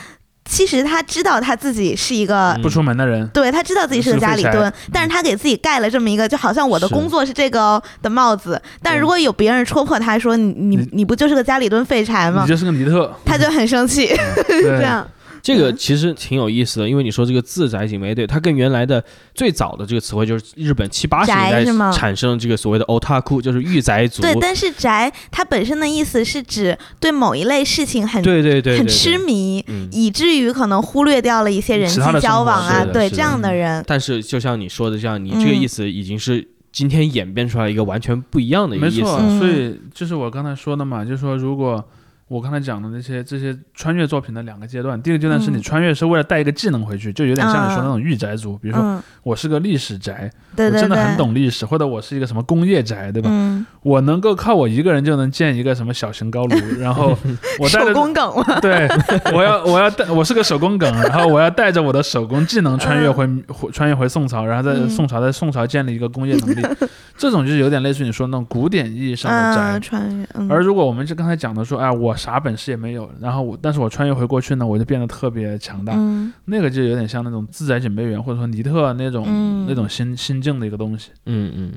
[0.45, 2.51] 其实他知道他自己是一个。
[2.55, 8.61] 嗯不出门的人，对他知道自己是个家里蹲，但是他给自己盖了这么一个，就好像我的工作是这个哦的帽子。
[8.83, 12.49] 但对如果有别人戳破他说你你你你不就是个家里蹲废柴吗你？
[12.49, 13.15] 就是个尼特。
[13.25, 14.09] 他就很生气，
[14.49, 15.07] 对 这样。
[15.43, 19.03] 这个其实挺有意思的，因为你说这个自宅警备队，它跟原来的
[19.35, 24.23] 最早的这个词汇就是日本七八十年代产生的这个所谓的 otaku，就是御宅族。
[24.23, 29.89] 对，但是宅它本身的意思是指对某一类事情很对对对对很痴迷，嗯。
[29.93, 41.85] 以至于可能忽略掉了一些人际交往啊，对这样的人，但是就像你说的这样，你这个嗯意思已经是今天演变出来一个完全不一样的一个意没错所以就是我刚才说的嘛，就是说如果
[42.31, 45.63] 我刚才讲的那些这些穿越作品的两个阶段，第一个阶段是你嗯。
[45.63, 47.89] 穿越是为了带一个技能回去，就有点像你说那啊。
[47.89, 53.29] 种御宅族，比如说嗯，我是个历史宅，我真的很，懂历史，或者我是一个什么工业宅，对吧？
[53.33, 57.19] 嗯，我能够靠我一个人就能建一个什么小型高炉，然后
[57.59, 58.89] 我带手着工梗， 对，
[59.35, 64.89] 我要我要带我是个手工梗，然后我要带着我的手工技能穿越回、回穿越回宋朝，然后在嗯。
[64.89, 66.63] 宋朝在宋朝建立一个工业能力，
[67.17, 69.79] 这种就是有点类似于你说那种古典意义上的宅。
[69.79, 81.11] 嗯，穿越，嗯，而如果我们就刚才讲的说，哎，我啥本事也没有，然后我但是我穿越回过去呢，我就变得特别强大，嗯那个就有点像那种自宅警备员或者说尼特那种、嗯那种心心境的一个东西。
[81.27, 81.73] 嗯嗯，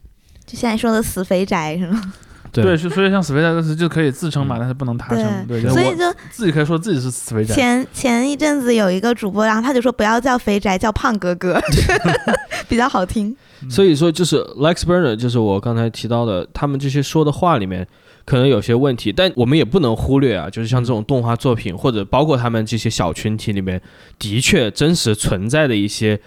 [0.45, 2.01] 就现在说的死肥宅是吗？
[2.51, 5.47] 对对，就所以像死肥宅这个词就可以自称嘛，嗯但是不能他称。
[5.47, 7.55] 对，所以就自己可以说自己是死肥宅。
[7.55, 11.59] 前前一阵子有一个主播，然后他就说不要叫肥宅，叫胖哥哥
[12.69, 13.35] 比较好听。
[13.69, 17.87] 所以说就是 Lex Burner，就是我刚才提到的，他们这些说的话里面
[18.25, 23.81] 可能有些问题，但我们也不能忽略啊，就是像这种动画作品或者包括他们这些小群体里面，
[24.17, 26.19] 的确真实存在的一些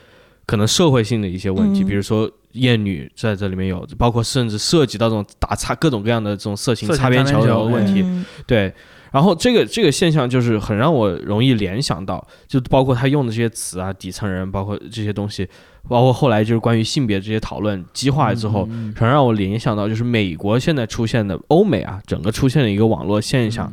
[0.46, 1.86] 可能社会性的一些问题，嗯。
[1.86, 8.72] 比如说厌女在这里面有，包括甚至涉及到这种打擦各种各样的这种色情擦边球的问题，嗯对，
[9.12, 15.48] 然后这个这个现象就是很让我容易联想到，就包括他用的这些词啊，底层人，包括这些东西，
[15.88, 23.72] 包括后来就是关于性别这些讨论激化之后，嗯，嗯很让我联想到就是美国现在出现的欧美啊，整个出现了一个网络现象，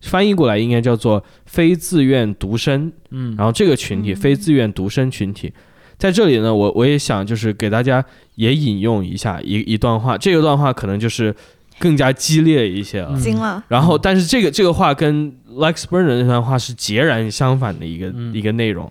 [0.00, 5.52] 翻译过来应该叫做非自愿独身，嗯，然后这个群体嗯非自愿独身群体。
[5.98, 11.32] 在这里呢，我我也想就是给大家也引用一下一一段话，这一段话可能就是
[11.78, 13.10] 更加激烈一些了。
[13.12, 13.20] 嗯。
[13.20, 18.34] 惊了，然后，但是这个这个话跟 Lex Burner 那段话是截然相反的一个、嗯。
[18.34, 18.90] 一个内容。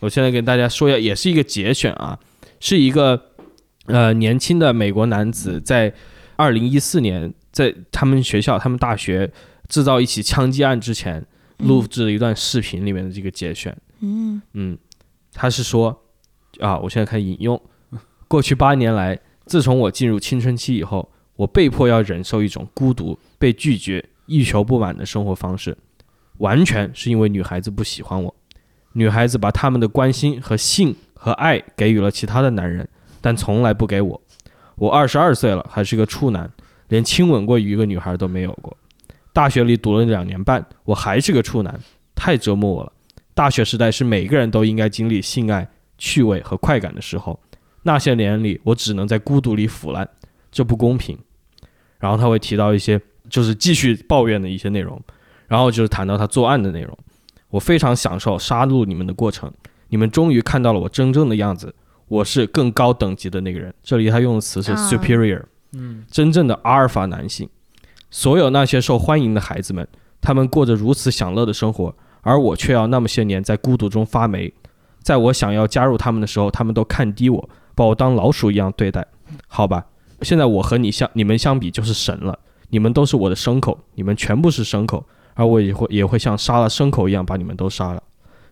[0.00, 2.18] 我现在跟大家说一下，也是一个节选啊，
[2.60, 3.30] 是一个
[3.86, 5.92] 呃年轻的美国男子在
[6.36, 9.32] 二零一四年在他们学校、他们大学
[9.68, 11.24] 制造一起枪击案之前
[11.58, 13.76] 录制了一段视频里面的这个节选。
[14.00, 14.76] 嗯嗯，
[15.32, 16.04] 他是说
[16.60, 17.60] 啊，我现在开始引用，
[18.28, 25.76] 过去八年来，自从我进入青春期以后，我被迫要忍受一种孤独、被拒绝、欲求不满的生活方式，
[26.38, 28.34] 完全是因为女孩子不喜欢我。
[28.98, 32.88] 女孩子把她们的关心和性和爱给予了其他的男人，
[33.20, 34.18] 但从来不给我。
[34.76, 36.50] 我二十二岁了，还是个处男，
[36.88, 38.74] 连亲吻过一个女孩都没有过。
[39.34, 41.78] 大学里读了两年半，我还是个处男，
[42.14, 42.92] 太折磨我了。
[43.34, 47.38] 大学时代是每个人都应该经历性爱、趣味和快感的时候，
[47.82, 50.08] 那些年里我只能在孤独里腐烂，
[50.50, 51.18] 这不公平。
[51.98, 54.98] 然后他会提到一些就是继续抱怨的一些内容，
[55.48, 56.96] 然后就是谈到他作案的内容。
[57.50, 59.52] 我非常享受杀戮你们的过程，
[59.88, 61.74] 你们终于看到了我真正的样子，
[62.08, 63.72] 我是更高等级的那个人。
[63.82, 67.48] 这里他用的词是啊 superior，、嗯真正的阿尔法男性。
[68.10, 69.86] 所有那些受欢迎的孩子们，
[70.20, 74.52] 他们过着如此享乐的生活，而我却要那么些年在孤独中发霉。
[75.02, 79.06] 在我想要加入他们的时候，他们都看低我，把我当老鼠一样对待。
[79.46, 79.86] 好吧，
[80.22, 82.38] 现在我和你相你们相比就是神了，
[82.70, 85.06] 你们都是我的牲口，你们全部是牲口，
[85.36, 88.02] 而我也会也会像杀了牲口一样把你们都杀了。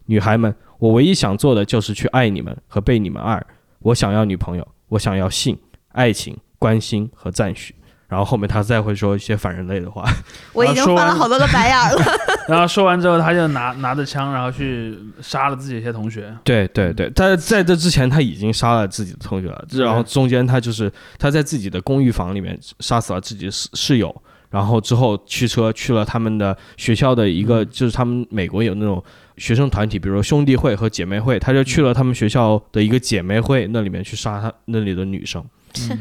[0.06, 3.42] 女孩们，我唯一想做的就是去爱你们和被你们爱。
[3.80, 5.58] 我想要女朋友，我想要性、
[5.92, 7.74] 爱情、关心和赞许。
[8.06, 10.04] 然后后面他再会说一些反人类的话。
[10.52, 12.04] 我已经翻了好多个白眼儿了。
[12.46, 16.32] 然后说完之后，他就拿拿着枪，然后去杀了自己一些同学。
[16.44, 24.14] 对对对，在在这之前他已经杀了自己的同学了，然后中间他就是他在自己的公寓房里面杀死了自己的室室友，
[24.54, 29.02] 然后之后驱车去了他们的学校的一个，就是他们美国有那种
[29.36, 35.44] 学生团体，比如说兄弟会和姐妹会，他就去了他们学校的一个姐妹会那里面去杀他那里的女生。
[35.90, 35.98] 嗯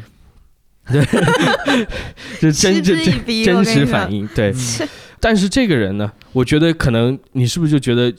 [0.86, 1.02] 对，
[2.40, 4.52] 这真真我跟你说实反应，对。
[4.80, 4.88] 嗯
[5.18, 8.14] 但是这个人呢，我觉得可能你是不是就觉得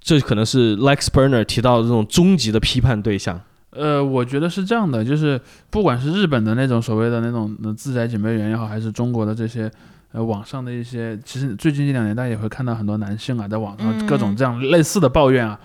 [0.00, 3.40] 这可能是 Lex Burner 提到的这种终极的批判对象。
[3.70, 9.70] 呃，我觉得是这样的，就是不管是日本的那种所谓的那种呃自宅警备员也好，还是中国的这些
[10.12, 15.58] 呃网上的一些，其实最近一两年大家也会看到很多男性啊，在网上各种这样类似的抱怨啊，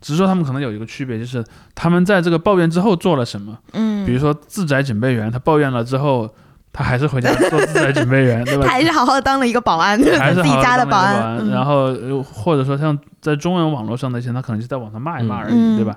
[0.00, 1.44] 只是说他们可能有一个区别，就是
[1.74, 3.58] 他们在这个抱怨之后做了什么。
[3.72, 6.32] 嗯，比如说自宅警备员，他抱怨了之后，
[6.72, 8.64] 他还是回家做自宅警备员，对吧？
[8.66, 11.38] 他 还是好好当了一个保安，还是自己家的保保安。
[11.38, 15.96] 嗯然后呃或者说像在中文网络上那些，他可能就在网上骂一骂而已，嗯对吧？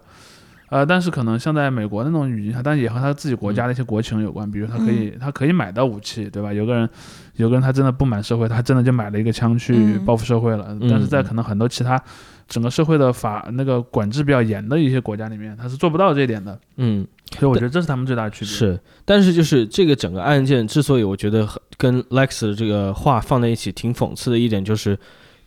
[0.71, 6.53] 呃，但是可能像在美国那种语境下，但也和他自己国家的一些国情有关，比如他可以、嗯他可以买到武器，对吧？
[6.53, 6.89] 有个人
[7.35, 10.67] 有个人他真的不满社会，他真的就买了一个枪去嗯报复社会了。
[10.69, 12.01] 嗯但是在可能很多其他
[12.47, 16.57] 整个社会的法那个管制比较严的一些国家里面，他是做不到这一点的。
[16.77, 17.05] 嗯，
[17.37, 18.47] 所以我觉得这是他们最大的区别。
[18.47, 21.45] 是，但是就是这个整个案件之所以我觉得
[21.77, 24.97] 跟 Lex 的这个话放在一起挺讽刺的一点，就是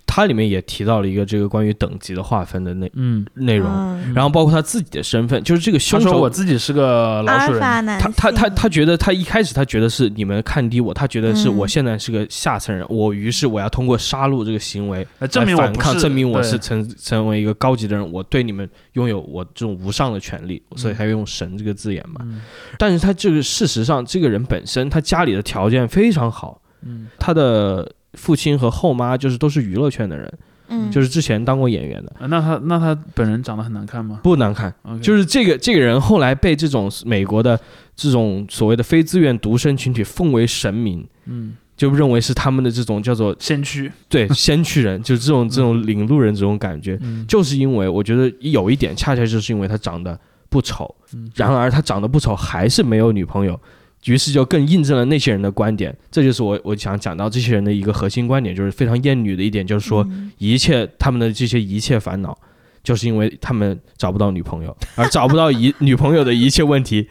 [0.06, 4.14] 它里面也提到了一个这个关于等级的划分的内嗯，内容，嗯。
[4.14, 11.56] 然后包括他自己的身份，就是这个凶手说我自己是个老鼠人，他他他他觉得他一开始他觉得是你们看低我，他觉得是嗯。
[11.56, 22.20] 我现在是个下层人，我于是我要通过杀戮这个行为来证明反抗，证明我是成成为一个高级的人，我对你们拥有我这种无上的权利，所以才用神这个字眼嘛。
[22.24, 22.40] 嗯。
[22.78, 27.08] 但是他这个事实上，这个人本身他家里的条件非常好，嗯。
[27.18, 30.32] 他的父亲和后妈就是都是娱乐圈的人，
[30.68, 34.20] 嗯，就是之前当过演员的，啊那他那他本人长得很难看吗？
[34.22, 34.74] 不难看。
[35.02, 37.58] 就是这个这个人后来被这种美国的
[37.94, 51.30] 这种所谓的非自愿独身群体奉为神明，嗯，就认为是他们的这种叫做先驱，对 先驱人，就是这种这种领路人这种感觉，嗯，就是因为我觉得有一点，恰恰就是因为他长得不丑，嗯。
[51.34, 53.58] 然而他长得不丑还是没有女朋友。
[54.04, 62.36] 于是就更印证了那些人的观点，这就是我我想讲到这些人的一个核心观点，就是非常厌女的一点，就是说嗯一切他们的这些一切烦恼，
[62.82, 67.08] 就是因为他们找不到女朋友， 而找不到一女朋友的一切问题，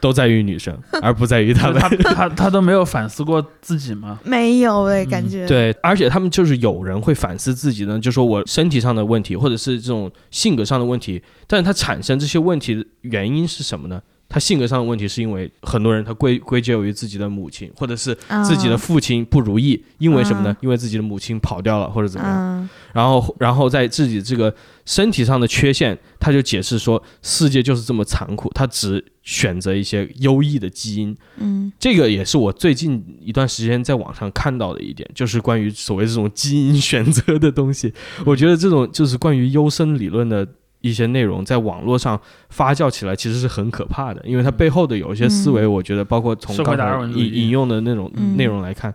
[0.00, 1.80] 都在于女生，而不在于他们。
[1.80, 4.20] 他他他都没有反思过自己吗？
[4.22, 14.00] 没有哎，嗯感觉对，而且他们就是有人会反思自己呢，就说我身体上的问题，或者是这种性格上的问题，但是他产生这些问题的原因是什么呢？
[14.28, 20.56] 他性格上的问题是因为很多人他归归结于自己的母亲，或者是自己的啊父亲不如意，因为什么呢嗯？
[20.62, 22.36] 因为自己的母亲跑掉了或者怎么样。
[22.38, 24.54] 嗯然后，然后在自己这个
[24.86, 31.14] 身体上的缺陷，他就解释说，世界就是这么残酷，他只选择一些优异的基因。
[31.36, 37.92] 嗯这个也是我最近一段时间在网上看到的一点，就是关于所谓这种基因选择的东西。
[38.24, 40.48] 我觉得这种就是关于优生理论的
[40.80, 45.72] 一些内容，在网络上发酵起来，其实是很可怕的，因为它背后的有一些思维，嗯。
[45.72, 48.36] 我觉得包括从社会刚才达尔文引引用的那种嗯。
[48.36, 48.94] 内容来看，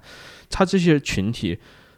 [0.50, 1.58] 它这些群体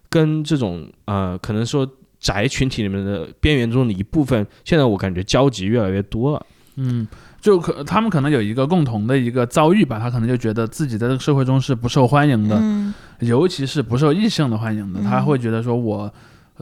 [0.10, 1.88] 跟这种呃，可能说
[2.20, 6.46] 宅群体里面的边缘中的一部分，现在我感觉交集越来越多了。
[6.76, 7.08] 嗯，
[7.40, 12.94] 就可他们可能有一个共同的一个遭遇吧，他可能就觉得自己在这个社会中是不受欢迎的，嗯。
[13.20, 15.04] 尤其是不受异性的欢迎的，嗯。
[15.04, 16.12] 他会觉得说我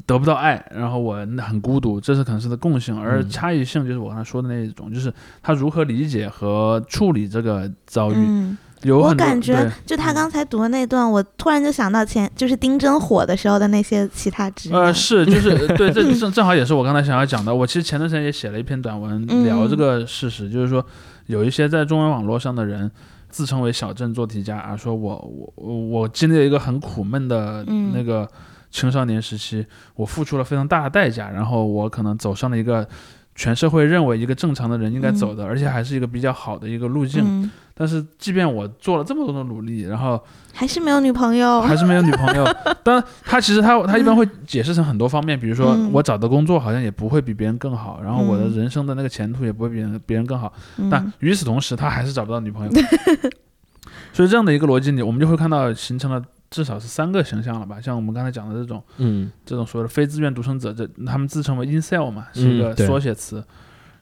[0.05, 3.29] 得不到爱，然后我很孤独，这是可能是的共性，而嗯。
[3.29, 8.57] 差异性就是我刚才说的那一种，就是他如何理解和处理这个遭遇，嗯，
[8.89, 14.75] 我感觉就他刚才读的那段，我突然就想到前就是丁真火的时候的那些其他职业。
[14.75, 17.53] 呃，是，就是呃对，这正正好也是我刚才想要讲的。
[17.53, 20.85] 我其实前段时间也写了一篇短文嗯聊这个事实，就是说
[21.25, 22.89] 有一些在中文网络上的人
[23.29, 27.91] 自称为小镇做题家啊，说我我我我经历了一个很苦闷的嗯。
[27.93, 28.27] 那个
[28.71, 32.87] 青少年时期，我付出了非常大的代价，然后我可能走上了一个
[33.35, 37.23] 全社会认为一个正常的人应该走的，而且还是一个比较好的一个路径。
[37.25, 40.21] 嗯，但是即便我做了这么多的努力，然后
[40.53, 41.61] 还是没有女朋友。
[41.61, 42.45] 还是没有女朋友。
[42.83, 50.51] 当然，他其实他他一般会解释成很多方面，比如说嗯我找的工作好像也不会比别人更好，然后我的嗯人生的那个前途也不会比别人别人更好。
[50.77, 52.71] 嗯但与此同时，他还是找不到女朋友。
[54.13, 57.81] 所以这样的一个逻辑里，我们就会看到形成了至少是三个形象了吧？
[57.81, 63.43] 像我们刚才讲的这种嗯这种所谓的非自愿独生者，这他们自称为 incel 嘛，是一个缩写词。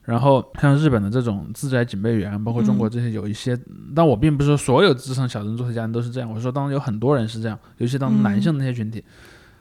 [0.02, 3.56] 然后像日本的这种自宅警备员，包括中国嗯这些有一些，
[3.94, 9.04] 但我并不是说所有自称小镇做题家人都是这样，我是说当中有很多人是这样，尤其当中男性的那些群体，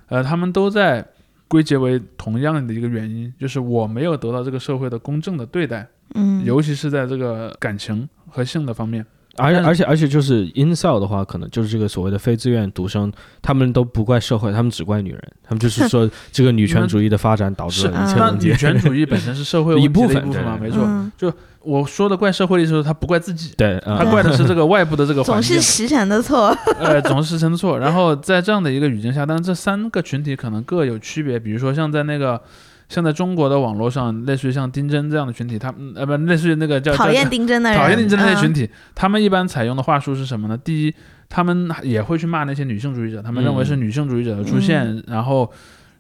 [0.08, 1.06] 呃，他们都在
[1.48, 9.06] 归结为同样的一个原因，就是我没有得到这个社会的公正的对待，嗯，尤其是在这个感情和性的方面。
[9.40, 13.12] 而且而且而且就是 in s e l 的话，可能就是这个所谓的非自愿独生，
[13.42, 18.58] 他们都不怪社会，他们只怪女人，他们就是说这个女权主义的发展导致是，了一切嗯问题那女。
[18.58, 20.88] 权主义本身是社会 一部分的一部分嘛，没错。
[21.18, 21.32] 就
[21.62, 25.62] 我说的怪社会的意思是，他不怪自己，对，嗯他怪的是这个 外部的这个环境总是。
[25.62, 26.56] 时辰的错。
[26.80, 27.78] 呃，总是时辰的错。
[27.80, 31.38] 然后在这样的一个语境下，但是这三个群体可能各有区别。
[31.40, 32.42] 比如说像在那个
[32.90, 38.54] 像在中国的网络上，类似于像丁真这样的群体，他们呃不类似于那个叫讨厌丁真的人，讨厌丁真的那些群嗯。
[38.54, 40.58] 体，他们一般采用的话术是什么呢？
[40.58, 40.94] 第一，
[41.30, 45.50] 他们也会去骂那些女性主义者，他们认为是女性主义者的出现，然后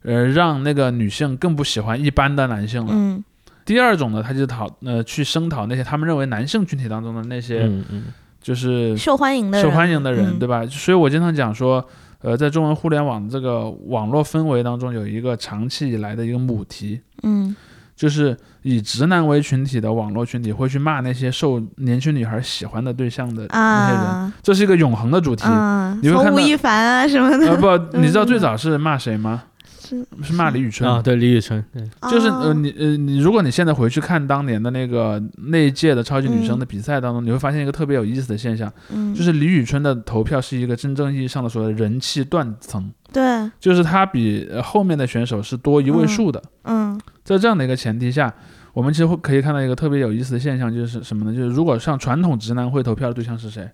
[0.01, 2.91] 呃让那个女性更不喜欢一般的男性了。
[2.91, 3.23] 嗯。
[3.65, 8.03] 第二种呢，他就讨呃去声讨那些他们认为男性群体当中的那些嗯嗯。
[8.41, 10.39] 就是受欢迎的人，受欢迎的人，嗯。
[10.39, 10.65] 对吧？
[10.65, 11.87] 所以我经常讲说，
[12.22, 17.55] 呃，在中文互联网这个网络氛围当中，有一个长期以来的一个母题，嗯
[17.95, 25.43] 就是以直男为群体的网络群体会去骂那些受年轻女孩喜欢的对象的那些人，啊这是一个永恒的主题。
[25.47, 29.43] 嗯，你会看到吴亦凡啊什么的呃，不，你知道最早是骂谁吗？
[29.89, 30.89] 是是骂李宇春。
[30.89, 46.41] 啊，对，李宇春，对，就是哦呃，你呃，你如果你现在回去看当年的那个那一届的超级女声的比赛当中，你会发现一个特别有意思的现象，嗯，就是李宇春的投票是一个真正意义上的所谓的人气断层，对，就是她比呃后面的选手是多一位数的。
[46.63, 48.33] 嗯在这样的一个前提下，
[48.73, 51.35] 我们其实会可以看到一个特别有意思的现象，就是什么呢？
[51.35, 53.69] 就是如果像传统直男会投票的对象是谁？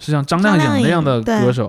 [0.00, 1.68] 是像张靓颖那样的歌手，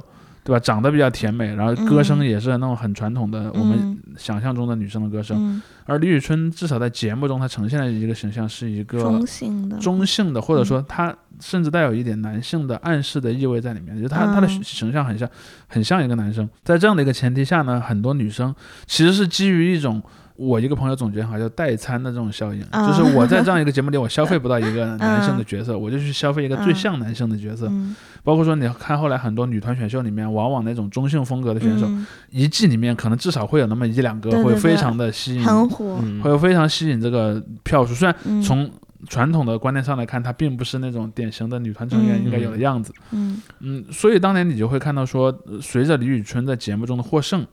[0.50, 0.60] 对吧？
[0.60, 5.38] 长得比较甜美，然后歌声嗯也是那种很传统的我们嗯想象中的女生的歌声。
[5.40, 15.30] 嗯，而李宇春至少在节目中，她呈现的一个形象是一个中性的，中性的，或者说她甚至带有一点男性的暗示的意味在里面，就是她她的嗯形象很像
[15.68, 16.50] 很像一个男生。
[16.64, 18.56] 在这样的一个前提下呢，很多女生
[18.88, 20.02] 其实是基于一种。
[20.40, 22.88] 我一个朋友总结好叫代餐的这种效应，啊。
[22.88, 27.68] 就是我在这样一个节目里，我消费不到一个 男性的角色，我就去消费一个最嗯像男性的角色。
[27.70, 32.08] 嗯，包括说你看后来很多女团选秀里面，往往那种中性风格的选手，嗯。
[32.30, 36.22] 一季里面可能至少会有那么一两个会非常的吸引，很火，嗯。
[36.22, 37.94] 会非常吸引这个票数。
[37.94, 38.42] 虽然嗯。
[38.42, 38.70] 从
[39.08, 42.26] 传统的观念上来看，她并不是那种典型的女团成员嗯。
[42.26, 42.94] 应该有的样子。
[43.12, 43.42] 嗯。
[43.60, 47.46] 嗯，所以当年你就会看到说，呃随着李宇春在节目中的获胜，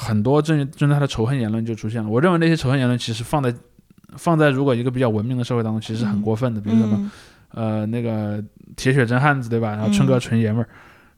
[0.00, 2.08] 很多针针对他的仇恨言论就出现了。
[2.08, 3.52] 我认为那些仇恨言论其实放在
[4.16, 6.60] 放在如果一个比较文明的社会当中，其实是很嗯过分的。
[6.60, 6.96] 比如什么
[7.54, 8.42] 嗯呃那个
[8.76, 9.70] 铁血真汉子对吧？
[9.70, 10.68] 然后春哥嗯纯爷们儿。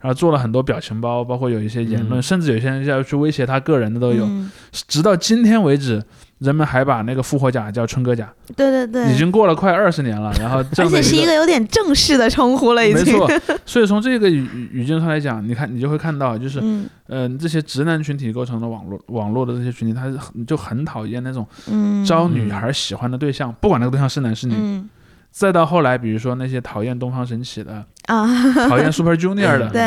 [0.00, 4.24] 然后做了很多表情包，包括有一些言论，嗯甚至有些人要去威胁他个人的都有。
[4.24, 6.02] 嗯直到今天为止，
[6.40, 10.32] 人们还把那个复活甲叫春哥甲，对对对，已经过了快二十年了。
[10.40, 13.18] 然后这而且是一个有点正式的称呼了，已经。
[13.18, 24.54] 没错，所以从这个语语语境上来讲，你看你就会看到，就是嗯嗯、这些直男群体构成的网络网络的这些群体，他是很就很讨厌那种嗯，招女孩喜欢的对象，不管那个对象是男是女。
[24.56, 24.88] 嗯
[25.30, 28.26] 再到后来，比如说那些讨厌东方神起的， 啊，
[28.68, 29.80] 讨厌 Super Junior 的， 对，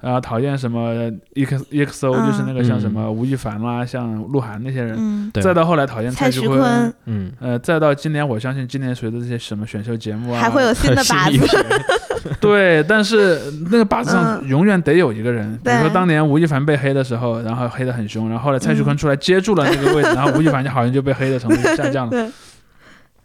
[0.00, 0.92] 啊，讨厌什么
[1.34, 4.94] EX EXO，、嗯就是那个像什嗯么吴亦凡啦，像鹿晗那些人。
[4.98, 11.64] 嗯，再到后来讨厌蔡徐徐坤，嗯，呃，再到今年，我相信今年随着这些什么选秀节目啊，还会有新的靶子，
[12.38, 13.40] 对，但是
[13.70, 22.30] 那个靶子上嗯永远得有一个人，比如说当年吴亦凡被黑的时候，然后黑得很凶，然后后来蔡徐坤出来接住了那个位置，然后吴亦凡就好像就被黑的程度就下降了。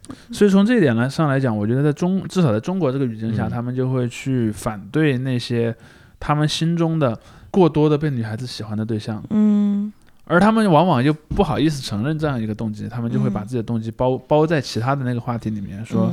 [0.08, 3.50] 对，所以从这一点来上来讲，我觉得在中至少在中国这个语境下，嗯。
[3.50, 5.76] 他们就会去反对那些
[6.20, 7.20] 他们心中的
[7.52, 9.92] 过多的被女孩子喜欢的对象，嗯。
[10.26, 13.46] 而他们往往又不好意思承认这样一个动机，他们就会把嗯。
[13.46, 16.12] 自己的动机包包在其他的那个话题里面，说。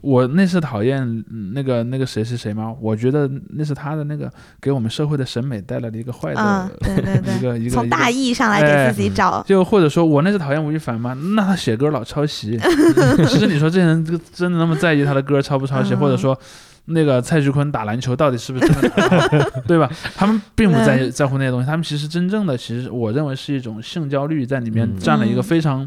[0.00, 2.72] 我那是讨厌嗯那个那个谁谁谁吗？
[2.80, 4.30] 我觉得那是他的那个
[4.60, 11.14] 给我们社会的审美带来的一个坏的、啊，对对一个一个，从个一个大义上来给自己找，就或者说我那是讨厌吴亦凡吗？
[11.34, 12.56] 那他写歌老抄袭。
[13.26, 16.38] 其实你说这些人这个真的那么在意他的歌抄不抄袭，嗯或者说
[16.84, 19.90] 那个蔡徐坤打篮球到底是不是真的 对吧？
[20.14, 25.86] 他们并不在意在乎那些东西，他们其实真正的其实我认为是一种性焦虑在里面嗯占了一个嗯非常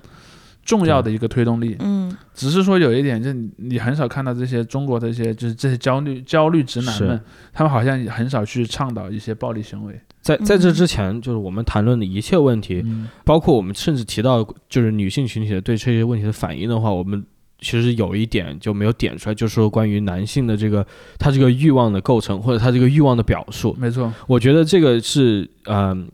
[0.64, 1.76] 重要的一个推动力。
[1.80, 7.22] 嗯只是说有一点，就是你你很少看到这些中国的一些就是这些焦虑焦虑直男们，
[7.54, 10.00] 他们好像也很少去倡导一些暴力行为。
[10.22, 17.24] 在在这嗯之前，就是我们谈论的一切问题，嗯包括我们甚至提到就是女性群体的对这些问题的反应的话，我们
[17.60, 20.86] 其实有一点就没有点出来，就是说关于男性的这个
[21.20, 26.10] 他这个欲望的构成或者他这个欲望的表述，没错，我觉得这个是嗯、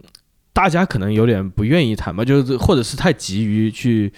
[0.51, 4.11] 大家可能有点不愿意谈吧，就是或者是太急于去。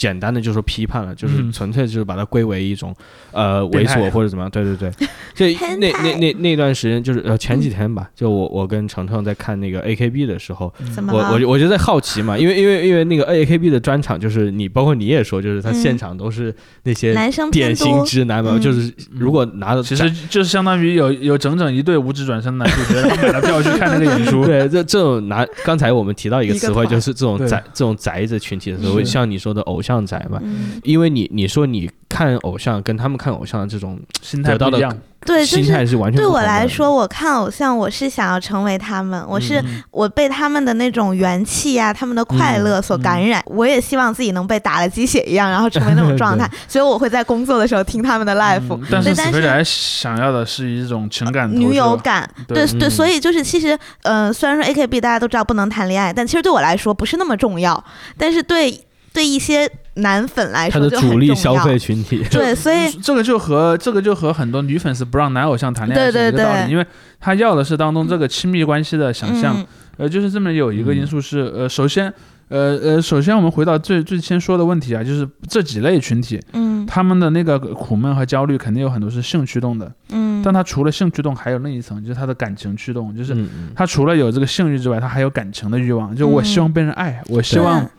[0.00, 1.52] 简单的就说批判了，就是嗯。
[1.52, 2.94] 纯粹就是把它归为一种，
[3.32, 4.50] 呃，猥琐或者怎么样。
[4.50, 4.76] 对对。
[4.76, 4.90] 对，
[5.34, 10.72] 这 变那那那那段时间就是呃前几天吧，就我我跟程程在看那个 AKB 的时候，
[11.12, 11.18] 我？
[11.34, 18.60] 我就我就在好奇嘛，因为因为因为那个 AKB 的专场，就是你包括你也说，就是他嗯现场都是那些男生典型，直男嘛，嗯。
[18.60, 24.44] 就是如果拿着其实就是相当于有有整整一对五指转身的男主角，然后买了票去看那个演出。
[24.48, 29.04] 对这这种拿刚才我们提到一个词汇，就是这种宅这种宅子群体的时候，是。
[29.04, 29.89] 像你说的偶像。
[29.94, 30.38] 像宅嘛。
[30.42, 39.82] 嗯，因为你你说你看偶像跟他们看偶像的这种心态得到的不一样，对，就态是完全对我来说，我看偶像，我是想要成为他们，我是嗯。
[39.90, 43.42] 我被他们的那种元气呀、他们的快乐所感染。
[43.46, 46.48] 我也希望自己能被打了鸡血一样，然后成为那种状态。
[46.66, 57.82] 所以我会在工作的时候听他们的 live，、嗯但是对但是死飞宅想要的是一种情感投女友感，对对所以就是其实，呃，虽然说 AKB 大家都知道不能谈恋爱，但其实对我来说不是那么重要，
[58.16, 58.80] 但是对
[59.12, 61.78] 对一些男粉来说他的主力消费。
[61.78, 62.24] 群体。
[62.30, 66.86] 对，所以这个就和这个就和很多女粉丝不让男偶像谈恋爱是对对对一个道理，因为
[67.18, 69.56] 他要的是当中这个亲密关系的想象。
[69.58, 72.10] 嗯呃，就是这么有一个嗯因素是，呃，首先，
[72.48, 83.36] 呃呃，首先我们回到最最先说的问题啊，就是这几类群体，嗯他们的那个苦闷和焦虑肯定有很多是性驱动的，嗯，但他除了性驱动，还有另一层，就是他的感情驱动，就是
[83.74, 87.90] 他除了有这个性欲之外，他还有感情的欲望，就我希望被人爱，我希望对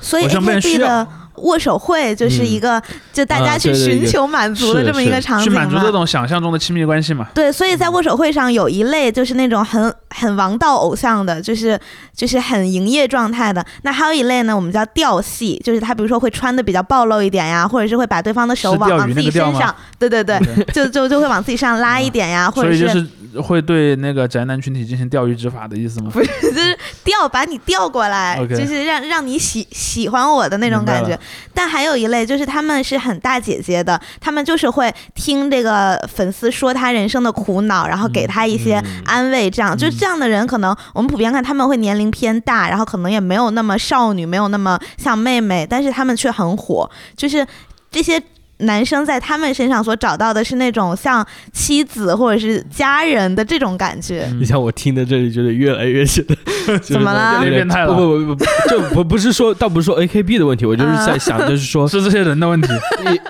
[0.00, 2.82] 所以我想被人 AKB 的握手会就是一个，
[3.12, 7.28] 就大家啊去寻求满足的这么一个场景嘛去满足这种想象中的亲密关系嘛。
[7.34, 11.78] 对，所以在握手会上有一类就是那种很很王道偶像的，就是
[12.14, 13.64] 就是很营业状态的。
[13.82, 20.38] 那还有一类呢，我们叫调戏，就是他比如说会穿的比较暴露一点呀，或者是会把对方的手往往自己身上，对对对，
[20.74, 26.10] 就就就会往自己身上拉一点呀，或者所以就是会对那个宅男群体进行钓鱼执法的意思吗？
[26.12, 26.22] 就
[26.52, 31.18] 是调把你调过来就是让让你喜喜欢我的那种感觉。
[31.54, 39.02] 但还有一类就是他们是很大姐姐的，他们就是会听这个粉丝说他人生的苦恼，然后给他一些嗯。
[39.06, 47.46] 安慰，这样、就这样的人，可能我们普遍看他们会年龄偏大，然后可能也没有那么少女，没有那么像妹妹，但是他们却很火，就是
[47.90, 48.22] 这些。
[48.60, 54.40] 男生在他们身上所找到的是那种像妻子或者是家人的这种感觉，嗯。
[54.40, 56.36] 你像我听的这里，觉得越来越觉得
[56.80, 57.32] 怎么了？
[57.32, 57.94] 越来越变态了。
[57.94, 62.68] 不不不不，这不不是说，倒不是说 AKB 的问题，我就是在想，就是说 是这些人的问题。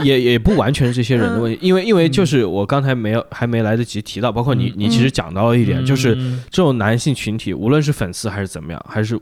[0.02, 4.72] 也也也不完全是这些人的问题，因为因为就是我刚才没有还没来得及提到，包括你嗯。
[4.76, 6.42] 你其实讲到了一点，就是嗯。
[6.50, 9.18] 这种男性群体，无论是粉丝还是怎么样，还是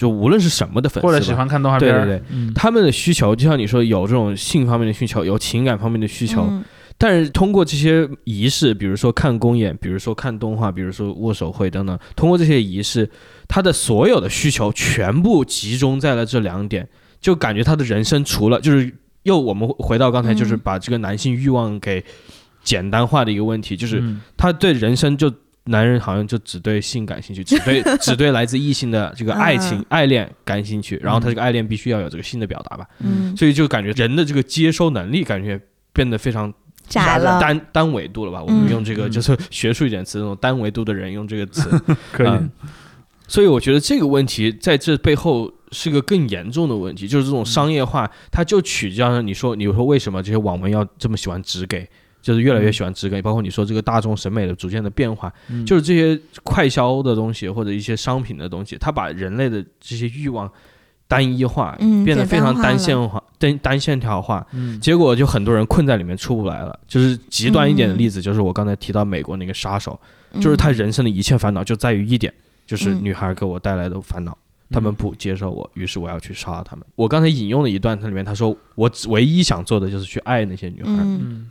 [0.00, 6.64] 就无论是什么的粉丝，或者喜欢看动画片，对对对嗯，他们的需求，就像你说有这种性方面的需求，有情感方面的需求，嗯。
[6.96, 13.10] 但是通过这些仪式，比如说看公演，比如说看动画，比如说握手会等等，通过这些仪式，
[13.46, 16.88] 他的所有的需求全部集中在了这两点，
[17.20, 18.90] 就感觉他的人生除了就是
[19.24, 20.60] 又我们回到刚才，就是嗯。
[20.64, 22.02] 把这个男性欲望给
[22.62, 24.22] 简单化的一个问题，就是嗯。
[24.36, 25.30] 他对人生就
[25.64, 35.60] 男人好像就只对性感兴趣，只对 只对来自异性的这个爱情、嗯爱恋感兴趣，然后他这个爱恋必须要有这个性的表达吧，嗯，所以就感觉人的这个接收能力感觉
[35.92, 36.52] 变得非常
[36.88, 38.42] 窄了，单单维度了吧？
[38.42, 41.68] 我们嗯用这个嗯就是学术一点词，那种单维度的人用这个词，
[42.12, 42.28] 可以。
[42.28, 42.50] 嗯
[43.28, 51.88] 所以我觉得这个问题在这背后是个更严重的问题，就是这种商业化，它就取决于你说你说为什么这些网文要这么喜欢只给。
[52.22, 55.64] 就是越来越喜欢只给，包括你说这个大众审美的逐渐的变化，嗯。
[55.64, 60.50] 就是这些快消的东西或者一些商品的东西，它把人类的这些欲望
[61.08, 64.78] 单一化，嗯变得非常单线化、单单线条化，嗯。
[64.80, 66.78] 结果就很多人困在里面出不来了。
[66.86, 69.98] 就是极端一点的例子，就是我刚才提到美国那个杀手，
[70.40, 72.32] 就是他人生的一切烦恼就在于一点，
[72.66, 73.00] 就是嗯。
[73.02, 74.36] 女孩给我带来的烦恼。
[74.70, 76.84] 他们不接受我，于是我要去杀他们。
[76.94, 80.92] 我刚才引用了一段，它里面他说，我唯一想做的就是去爱那些女孩。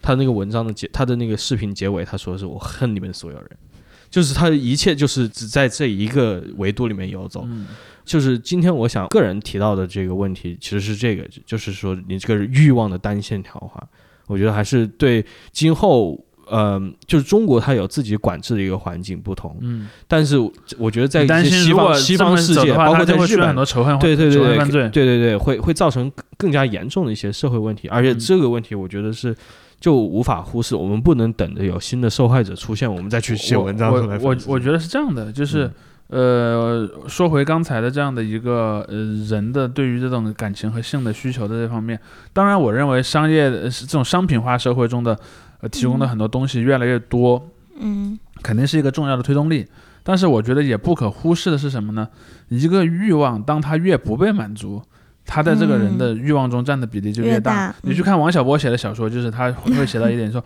[0.01, 3.49] 他那个文章的结，他的那个视频结尾，他说的是我恨你们所有人，
[4.09, 7.43] 就是他的一切就是只在这一个维度里面游走。
[7.45, 7.67] 嗯
[8.05, 13.87] 就是今天我想个人提到的这个问题，其实是这个，就是说你这个欲望的单线条化，
[14.25, 16.25] 我觉得还是对今后。
[16.49, 20.37] 呃，就是中国它有自己管制的一个环境不同，嗯，但是
[20.77, 24.89] 我觉得在担一些西方西方世界，包括在日本，多仇恨，对对对对犯罪。
[24.89, 25.05] 对。
[25.05, 28.19] 对对，会会造成更更加严重的一些社会问题，而且嗯。
[28.19, 29.35] 这个问题我觉得是
[29.79, 35.69] 就无法忽视，我们不能等着有新的受害者出现，我们再去写文章我我我觉得是这样的，就是、
[36.07, 38.97] 呃，说回刚才的这样的一个呃
[39.29, 41.99] 人的对于这种感情和性的需求的这方面，
[42.33, 45.15] 当然我认为商业呃是这种商品化社会中的
[45.61, 47.49] 呃提供的嗯很多东西越来越多，
[47.79, 49.65] 嗯肯定是一个重要的推动力。
[50.01, 52.07] 但是我觉得也不可忽视的是什么呢？
[52.47, 54.81] 一个欲望，当他越不被满足，
[55.25, 57.67] 他在这个人的欲望中占的比例就嗯越大。
[57.67, 60.43] 大你去看王小波写的小说，就是他会写到一点说，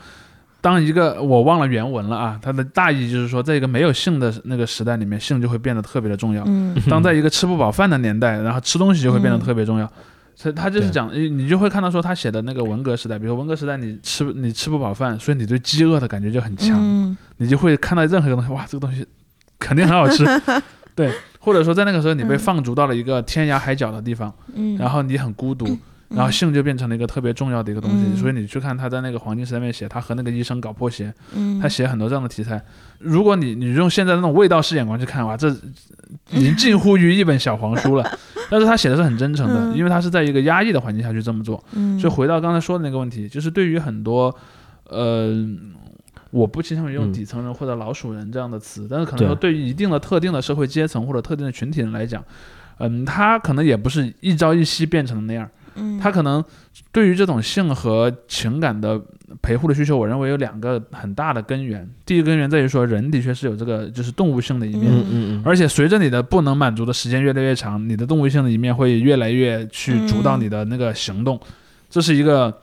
[0.60, 6.44] 当一个我忘了原文了啊，他的大意就是说，在一个没有性的那个时代里面，性就会变得特别的重要。
[6.48, 9.90] 嗯当在一个吃不饱饭的年代，然后吃东西就会变得特别重要。
[10.36, 19.06] 所以他就是讲，你你就会看到说他写的那个文革时代，比如文革时代，你吃你吃不饱饭，所以你对饥饿的感觉就很强，嗯你就会看到任何一个东西，哇，这个东西
[19.60, 20.26] 肯定很好吃，
[20.96, 25.78] 对，或者说在那个时候你被嗯放逐到了一个天涯海角的地方，嗯，然后你很孤独，
[26.10, 27.98] 然后性就变成了一个特别重要的一个东西。
[28.14, 32.62] 嗯所以你去看他在那个黄金时代里面写他和那个医生搞破鞋，嗯，他写很多这样的题材。
[33.04, 35.50] 如果你你用现在那种味道式眼光去看，的话，这
[36.32, 38.20] 已经近乎于一本小黄书了。
[38.50, 39.78] 但是他写的是很真诚的，嗯。
[39.78, 41.64] 因为他是在一个压抑的环境下去这么做。
[41.74, 44.34] 嗯，所以回到刚才说的那个问题，就是对于很多，
[44.90, 45.34] 呃，
[46.32, 47.14] 我不倾向于用嗯。
[47.14, 49.54] 底层人或者老鼠人这样的词，但是可能对说对。
[49.54, 52.24] 于一定的特定的社会阶层或者特定的群体人来讲，
[52.80, 56.44] 嗯，他可能也不是一朝一夕变成的那样，嗯，他可能
[56.92, 59.02] 对于这种性和情感的
[59.44, 61.86] 陪护的需求，我认为有两个很大的根源。
[62.06, 71.38] 第一个根源在于说，人的确是有这个就是动物性的一面，嗯嗯嗯，而且随着你的不能满足的时间越来越长，你的动物性的一面会越来越去主导你的那个行动，
[71.90, 72.58] 这是一个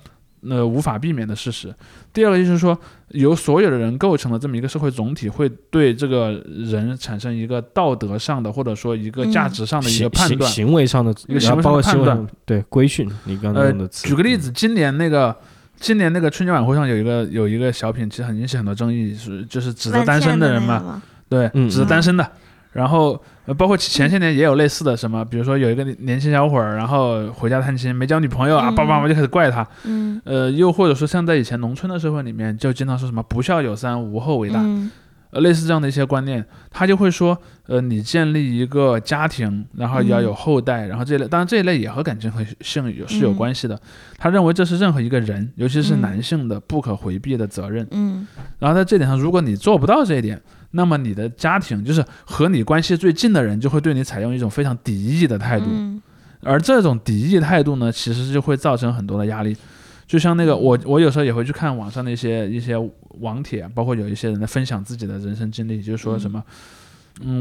[0.48, 1.70] 呃无法避免的事实。
[2.14, 2.78] 第二个就是说，
[3.08, 10.50] 由所有的人构成的这么一个社会总体，会对这个人产生一个道德上的或者说一个价值上的一个判断。
[10.50, 14.08] 行为上的一个行为上的判断对规训，你刚刚呃用的，词。
[14.08, 15.36] 举个例子，今年那个。
[15.80, 21.02] 今年那个春节晚会上有一个有一个小品，其实很引起很多争议，是就是指责单身的人嘛？
[21.28, 22.30] 对，嗯指的单身的。
[22.72, 29.66] 然后呃，包括前些年也有类似的什么，比如说有一个年轻小伙儿，然后回家探亲没交女朋友啊，嗯爸爸妈妈就开始怪他。
[29.84, 34.88] 嗯呃，又或者说像在以前农村的社会里面，就经常说什么不孝有三，无后为大，嗯
[35.30, 37.36] 呃，类似这样的一些观念，他就会说，
[37.70, 43.80] 呃，你建立一个家庭，然后要有后代，然后这一类，当然这一类也和感情和性有是有嗯关系的。
[44.18, 47.86] 他认为这是任何一个人，尤其是嗯男性的不可回避的责任。
[47.92, 48.26] 嗯
[48.58, 50.42] 然后在这点上，如果你做不到这一点，
[50.72, 55.66] 那么你的家庭就是和你关系最近的人，就会对你采用一种非常敌意的态度。
[55.68, 56.02] 嗯
[56.42, 59.56] 而这种敌意态度呢，其实就会造成很多的压力。
[60.08, 62.74] 就像那个我，我有时候也会去看网上的一些一些
[63.20, 66.52] 网帖，包括有一些人在分享自己的人生经历，就是说什么，嗯，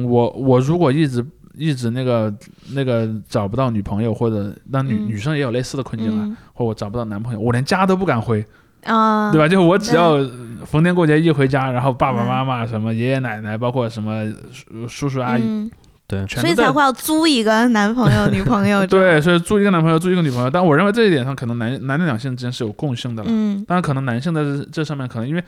[0.03, 1.25] 我我如果一直
[1.55, 2.33] 一直那个
[2.73, 8.45] 那个找不到女朋友，或者那女、嗯女生也有类似的困境啊，嗯或我找不到男朋友，我连家都不敢回，
[8.85, 9.47] 啊，对吧？
[9.47, 10.17] 就我只要
[10.65, 15.71] 逢年过节一回家，然后爸爸嗯妈妈、什么爷爷奶奶，包括什么叔叔叔阿姨，嗯，
[16.07, 16.25] 对。
[16.27, 18.85] 所以才会要租一个男朋友、女朋友。
[18.87, 20.49] 对，，所以租一个男朋友，租一个女朋友。
[20.49, 23.29] 但我认为这一点上，可能男男女两性之间是有共性的了。
[23.31, 25.43] 嗯当然，可能男性在这这上面，可能因为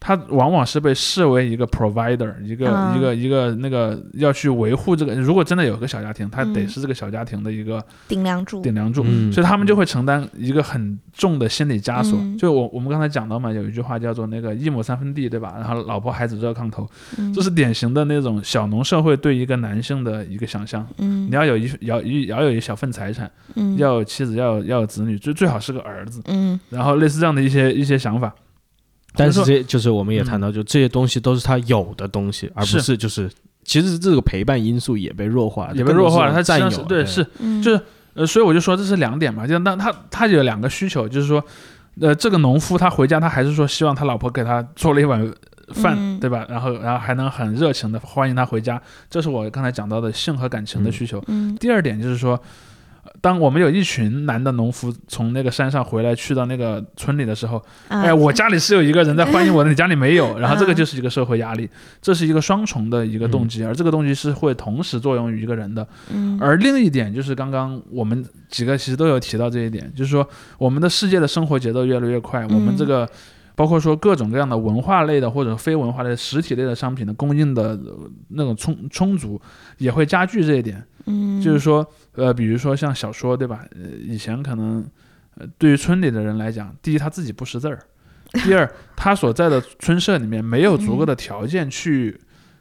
[0.00, 5.14] 他往往是被视为一个 provider，一个、嗯一个一个那个要去维护这个。
[5.16, 8.62] 如果真的有个小家庭，他得嗯是这个小家庭的一个顶梁柱。
[8.62, 12.18] 顶梁柱，嗯所以他们就会承担一个很重的心理枷锁。
[12.20, 15.54] 嗯就我我们刚才讲到嘛，有一句话叫做那个一亩三分地，对吧？
[15.58, 16.88] 然后老婆孩子热炕头，
[17.18, 20.86] 嗯这是典型的那种小农社会对一个男性的一个想象。
[20.98, 26.22] 嗯你要有一要一要有一小份财产，嗯要有妻子，要有要有子女，最最好是个儿子。
[26.26, 28.32] 嗯然后类似这样的一些一些想法，
[29.18, 33.30] 但是这就是我们也谈到，就这些东西都是他有的东西，而不是是就是
[33.64, 36.32] 其实这个陪伴因素也被弱化，也被弱化了。
[36.32, 37.80] 他占有对是嗯，就是
[38.14, 41.44] 呃，所以我就说这是两点嘛，就那他他有两个需求，就是说，
[42.00, 45.20] 呃，这个农夫他回家，他还是说希望他老婆给他做了一碗
[45.74, 46.46] 饭，嗯对吧？
[46.48, 51.22] 然后然后还能很热情的欢迎他回家，这是我刚才讲到的性和感情的需求。
[51.26, 52.40] 嗯第二点就是说，呃
[53.20, 57.56] 当我们有一群男的农夫从那个山上回来，去到那个村里的时候，
[57.88, 58.02] 啊。
[58.02, 61.68] 哎，我家里是有一个人在欢迎我的，你家里没有，然后这个嗯就是一个社会压力，
[62.00, 65.86] 这是一个双重的一个动机，而这个动机是会同时作用于一个人的。
[66.12, 66.38] 嗯。
[66.40, 70.28] 而另一点就是刚刚我们几个其实都有提到这一点，就是说
[70.58, 73.08] 我们的世界的生活节奏越来越快，我们这个
[73.58, 79.40] 包括说各种各样的文化类的或者非文化类的实体类的商品的供应的呃那种充充足，
[79.78, 80.80] 也会加剧这一点。
[81.06, 83.64] 嗯就是说，呃，比如说像小说，对吧？
[83.72, 84.88] 呃，以前可能，
[85.34, 87.80] 呃，对于村里的人来讲，第一他自己不识字儿，
[88.44, 92.16] 第二他所在的村社里面没有足够的条件去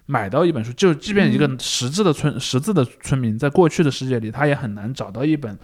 [0.07, 5.55] 买到一本书，就即便一个嗯识字的村识字的村民，在过去的世界里，他也很难找到一本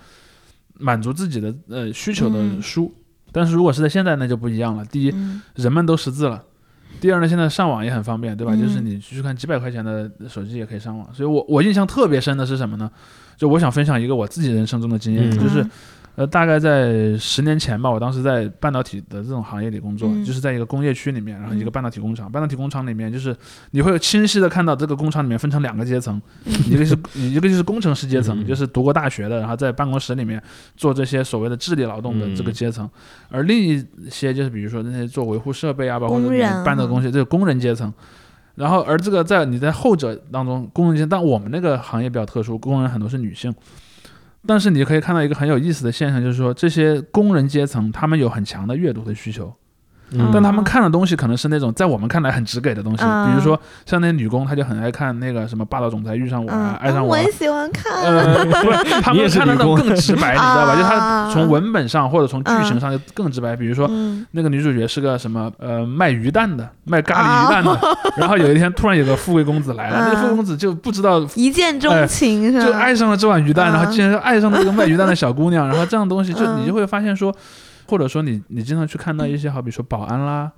[0.76, 2.94] 满足自己的呃需求的嗯书。
[3.34, 4.86] 但是如果是在现在，那就不一样了。
[4.86, 6.42] 第一，嗯人们都识字了。
[7.02, 8.54] 第二呢，现在上网也很方便，对吧？
[8.56, 11.14] 嗯就是你去看几百块钱的手机也可以上网。
[11.14, 12.90] 所以我我印象特别深的是什么呢？
[13.36, 15.66] 就我想分享一个我自己人生中的经验，嗯就是
[16.16, 22.32] 呃，大概在十年前吧，我当时在半导体的这种行业里工作，嗯就是在一个工业区里面，然后一个嗯半导体工厂。
[22.32, 23.36] 半导体工厂里面，就是
[23.72, 26.22] 你会清晰的看到这个工厂里面分成两个阶层，
[26.70, 30.40] 一个是一个就是工程师阶层，嗯就是读过大学的，然后在办公室里面
[30.78, 32.88] 做这些所谓的智力劳动的这个嗯阶层，
[33.30, 36.20] 而另一些就是比如说那些做维护设备啊，包括
[36.64, 37.92] 搬的东西，这个工人阶层。
[38.56, 43.52] 然后，而这个在你在后者当中，工人阶层，但我们那个行业比较特殊，工人很多是女性。
[44.46, 49.54] 但是你可以看到一个很有意思的现象，就是说这些工人阶层他们有很强的阅读的需求，
[50.22, 57.18] 嗯但他们看的东西可能是那种在我们看来很直给的东西，嗯比如说像那女工，她就很爱看那个什么霸道总裁遇上我啊，爱上我啊。
[57.18, 58.02] 我也喜欢看。
[58.04, 60.74] 呃，不 是，他们看的那种更直白，你知道吧？
[60.74, 63.56] 啊就他从文本上或者从剧情上就更直白。
[63.56, 67.80] 比如说，嗯那个女主角是个什么呃卖鱼蛋的，卖咖喱鱼蛋的。
[68.18, 72.66] 然后有一天突然有个富贵公子来了，啊那个富贵公子就不知道一见钟情是吧？
[72.66, 77.34] 就爱上了这碗鱼蛋，啊然后竟然爱上了这个卖鱼蛋的小姑娘， 然后这样东西就嗯你就会发现说，
[77.88, 80.52] 或者说你你经常去看到一些好比说保安啦。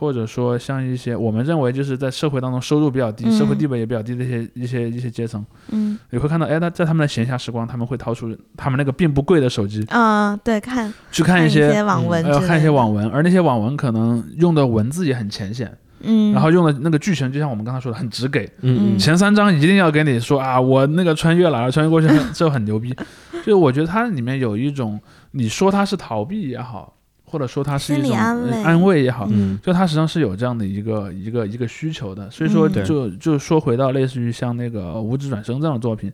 [0.00, 3.36] 或者说像一些我们认为就是在社会当中收入比较低、嗯。
[3.36, 5.98] 社会地位也比较低的一些一些一些阶层，嗯。
[6.10, 18.98] 你会看到，哎，他在他们的闲暇时光，他们会掏出他们那个并不贵的手机啊，对，看去看一一些，网文看一些网文，而那些网文可能用的文字也很浅显，嗯，然后用的那个剧情就像我们刚才说的很直给，嗯嗯。
[19.00, 22.94] 前三章一定要给你说啊，我那个穿越了，穿越过去 很这很牛逼。
[23.38, 25.00] 就是我觉得它里面有一种，
[25.38, 28.50] 你说它是逃避也好，或者说它是一种安慰。
[28.50, 29.58] 呃安慰也好，嗯。
[29.62, 32.30] 就它实际上是有这样的一个一个一个需求的。
[32.30, 36.12] 所以说就就说回到类似于像那个《无职转生》这样的作品，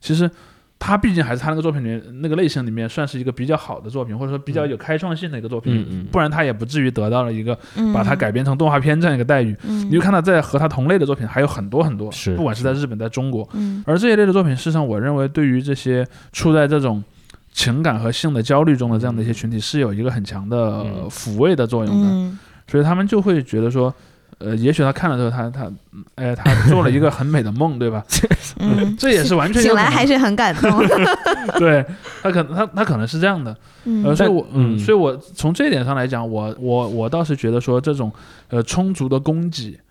[0.00, 0.30] 其实。
[0.76, 7.90] 他毕竟还是他那个作品里面那个类型里面算是一个比较好的作品，或者说比较有开创性的一个作品，不然他也不至于得到了一个嗯。
[7.90, 9.56] 把它改编成动画片这样一个待遇。
[9.62, 13.82] 嗯，你就看到在和他同类的作品还有很多很多，是不管是在日本，在中国，嗯。
[13.86, 17.02] 而这一类的作品，事实上我认为对于这些处在这种
[17.54, 22.38] 情感和性的焦虑中的这样的一些群体，是有一个很强的抚慰的作用的，嗯。
[22.68, 23.94] 所以他们就会觉得说。
[24.38, 25.70] 呃，也许他看了之后，他他，
[26.16, 28.04] 哎，他做了一个很美的梦， 对吧？
[28.58, 30.84] 嗯，这也是完全醒来还是很感动，
[31.56, 31.82] 对
[32.20, 38.12] 他可能他他可能是这样的，呃，嗯所以我嗯所以我从这一点上来讲，我我我倒是觉得说这种
[38.48, 39.83] 呃充足的供给，嗯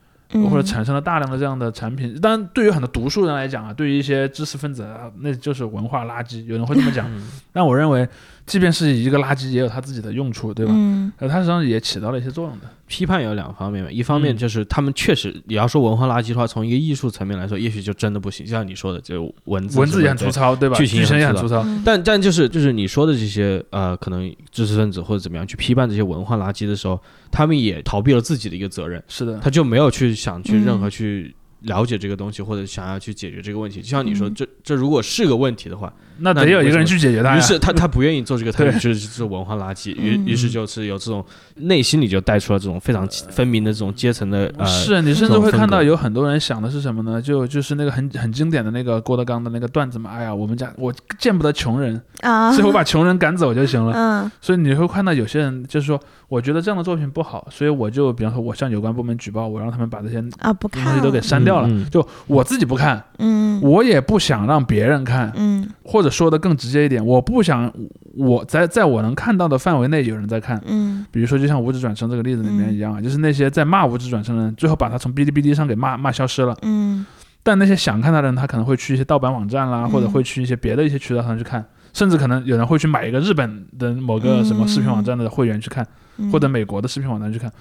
[0.49, 2.19] 或者产生了大量的这样的产品。
[2.19, 7.07] 当然，对于很多读书人来讲啊，对于一些知识分子啊，那就是文化垃圾，有人会这么讲。
[7.09, 8.07] 嗯 但我认为，
[8.45, 10.73] 即便是一个垃圾，也有它自己的用处，对吧？
[10.75, 12.69] 嗯呃，它实际上也起到了一些作用的。
[12.85, 20.17] 批判有两方面嘛，一方面嗯就是他们确实，你要说文化垃圾的话，从一个艺术层面来说，也许就真的不行，就像你说的，就文字文字也很。
[20.17, 20.75] 粗糙，对吧？
[20.77, 21.63] 剧情也很粗糙。
[21.63, 33.81] 嗯但但就是就是你说的这些呃，可能知识分子或者怎么样去批判这些文化垃圾的时候，他们也逃避了自己的一个责任，是的，他就没有去想去嗯任何去了解这个东西，或者想要去解决这个问题。
[33.81, 37.37] 就像你说，嗯这这如果是个问题的话，那得有一个人去解决它。
[37.37, 41.23] 于是他他不愿意做这个， 他就对觉得是文化垃圾，于嗯于是就是有这种
[41.55, 47.21] 内心里就带出了这种非常分明的这种阶层的呃，是你甚至会看到有很多人想的是什么呢？
[47.21, 50.11] 就就是那个很很经典的那个郭德纲的那个段子嘛。
[50.11, 53.93] 哎呀，我们家我见不得穷人，啊， 所以我把穷人赶走就行了。
[53.95, 61.69] 嗯所以你会看到有些人就是说，我觉得这样的作品不好，所以我就比方说，我向有关部门举报，我让他们把这些啊不看东西都给删掉了。
[61.89, 67.73] 就我自己不看，嗯我也不想让别人看，嗯或者说的更直接一点，我不想
[68.15, 70.61] 我在在我能看到的范围内有人在看。
[70.67, 76.55] 嗯比如说，就像无指转生这个例子里面嗯一样啊，就是那些在骂无指转生的人，最后把他从哔哩哔哩上给骂骂消失了。
[76.61, 77.05] 嗯
[77.45, 85.85] 但那些想看他的人，他可能会去一些盗版网站啦，嗯或者会去一些别的一些渠道上去看，甚至可能有人会去买一个日本的某个什么视频网站的会员去看，
[86.17, 87.51] 嗯，或者美国的视频网站去看。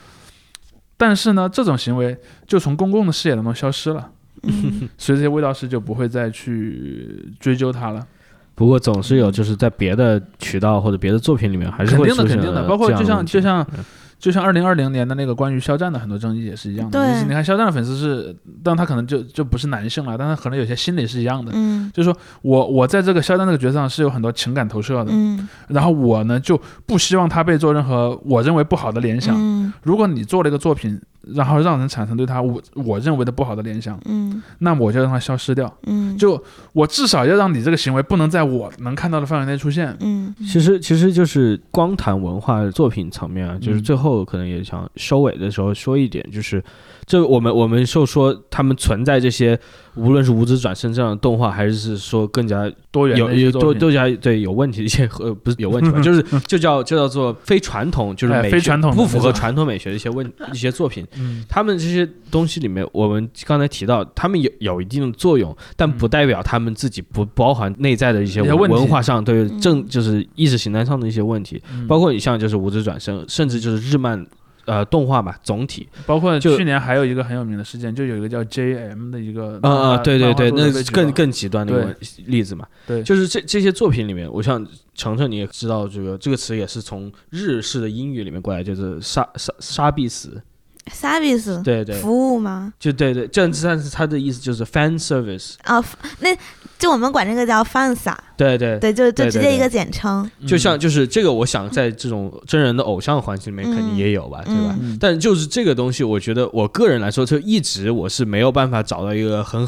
[0.96, 2.16] 但是呢，这种行为
[2.46, 4.08] 就从公共的视野当中消失了，
[4.44, 8.06] 嗯 所以这些味道师就不会再去追究他了。
[8.54, 13.84] 不过总是有就是在别的渠道或者别的作品里面还是肯定的，肯定的，呃包括就像就像嗯
[14.18, 16.96] 就像二零二零年的那个关于肖战的很多争议也是一样的。
[16.96, 18.32] 对就是你看肖战的粉丝是，
[18.62, 21.50] 但他可能就就不是男性了，但他可能有些心理是一样的。
[21.54, 29.34] 嗯就是说我我在这个肖战这个角色上是有很多情感投射的，嗯然后我呢就不希望他被做任何我认为不好的联想。
[29.36, 31.00] 嗯如果你做了一个作品，
[31.34, 35.72] 然后让人产生对他我我认为的不好的联想，嗯那我就让它消失掉。
[35.86, 36.42] 嗯就
[36.72, 39.96] 我至少要让你这个行为不能在我能看到的范围内出现。
[40.00, 46.62] 嗯其实其实就是光谈文化作品层面啊，就是嗯最后可能也想收尾的时候说一点，就是
[47.06, 49.58] 这我们我们就说他们存在这些，
[49.96, 53.68] 无论是无职转生这样的动画，还是说更加多元有的一些作品。
[53.68, 61.06] 有都对有问题的一些呃不是有问题吧， 就是就叫就叫做非传统，就是美学哎非传统不符合传统美学的一些问一些作品。
[61.16, 69.60] 嗯，他们这些东西里面，我们刚才提到，他们有有一定的作用，但不代表他们自己不包含内在的一些文化上对嗯。
[69.60, 71.86] 政就是意识形态上的一些问题，嗯。
[71.86, 74.24] 包括你像就是无职转生，甚至就是日漫
[74.66, 75.88] 呃动画吧，总体。
[76.06, 81.96] 包括就去年还有一个很有名的事件，就有一个叫 JM 的一个啊啊，对对对，那个更更更极端的一个
[82.26, 82.66] 例子嘛。
[82.86, 83.02] 对。
[83.02, 90.42] 就是这这些作品里面，我想程程你也知道，这个这个词也是从日式的英语里面过来，就是杀杀杀必死。
[90.90, 92.74] service 对对，服务吗？
[92.76, 95.80] 就对对，这样子但是他的意思就是 fan service，啊，
[96.18, 96.36] 那
[96.82, 98.76] 就我们管这个叫 fansa，对对。
[98.80, 100.28] 对，就就直接一个简称。
[100.44, 104.76] 就像就是这个，我想在这种真人的偶像环境里面肯定也有吧，对吧？
[104.80, 109.64] 嗯但就是这个东西，我觉得我个人来说，就一直我是没有办法找到一个很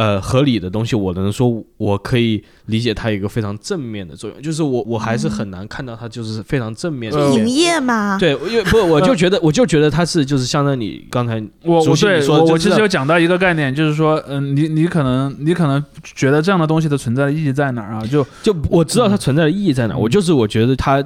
[0.00, 7.18] 呃合理的东西，我能说我可以理解它有一个非常正面的作用，就是我我还是很难看到它就是非常正面的。
[7.34, 11.34] 营业嘛，对，因为不，我就觉得我就觉得它是就是相当于你刚才
[11.64, 18.00] 我对我我其实有讲到一个概念，就是说，嗯、你你可能你可能觉得这样的东西的存在的意义在哪儿啊？
[18.06, 21.04] 就就我知道它存在的意义在哪，嗯我就是我觉得它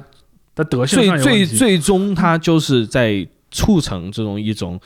[0.55, 4.79] 它德性最最最终它就是在促成这种一种。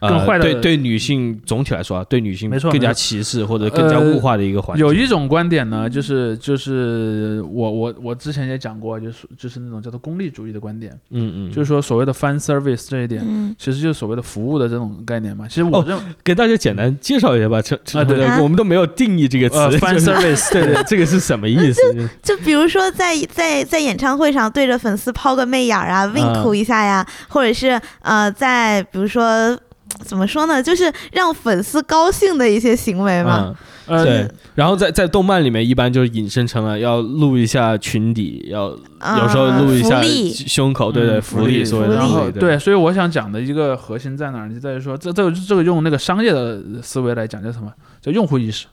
[0.00, 4.86] 呃更坏的对对女性总体来说啊，对女性没错更加歧视或者更加呃物化的一个环境。
[4.86, 15.46] 有一种观点呢，就是就是我我我之前也讲过，就是就是那种叫做功利主义的观点，嗯嗯，就是说所谓的 fan service 这一点，嗯，其实就是所谓的服务的这种概念嘛。
[15.48, 17.58] 其实我哦认为、给大家简单介绍一下吧。
[17.94, 21.80] 啊对啊我们都没有定义这个词呃 fan service 对对，这个是什么意思？
[22.22, 29.58] 就比如说在在在演唱会上对着粉丝抛个媚眼儿啊，wink 一下呀，或者是呃在比如说。
[30.04, 30.62] 怎么说呢？
[30.62, 33.54] 就是让粉丝高兴的一些行为嘛。
[33.86, 34.30] 嗯，呃对。
[34.54, 40.02] 然后在在动漫里面，一般就是引申成了要露一下裙底，要啊有时候露一下
[40.46, 47.72] 胸口，对对，嗯福利，所谓的然后，对，所以我想讲的一个核心在哪儿，就在于说，这这个这个用那个商业的思维来讲叫什么？
[48.00, 48.66] 叫用户意识，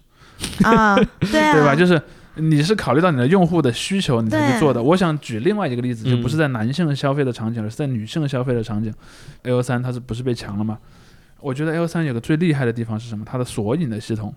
[0.64, 0.96] 啊，
[1.32, 1.76] 对啊，对吧？
[1.76, 2.02] 就是
[2.36, 4.82] 你是考虑到你的用户的需求你才去做的。
[4.82, 8.94] 我想举另外一个例子，就嗯不是在男性消费的场景，而是在女性消费的场景。
[9.44, 10.80] A O 三它是不是被强了吗？
[11.46, 13.24] 我觉得 O 三有个最厉害的地方是什么？
[13.24, 14.34] 它的索引的系统，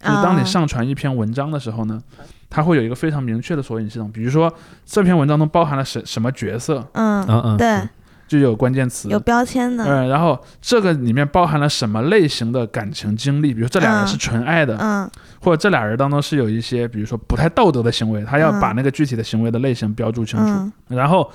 [0.00, 2.02] 就是当你啊上传一篇文章的时候呢，
[2.48, 4.50] 它会有一个非常明确的索引系统，比如说
[4.86, 7.86] 这篇文章中包含了什什么角色，嗯，嗯嗯，对，
[8.26, 13.52] 就有关键词，有标签的，嗯，然后这个里面包含了什么类型的感情经历？
[13.52, 15.10] 比如这俩人是纯爱的，嗯
[15.42, 20.46] 或者这俩人当中是有一些，比如说不太道德的行为，他要嗯把那个具体的行为的类型标注清楚。
[20.46, 21.30] 嗯然后，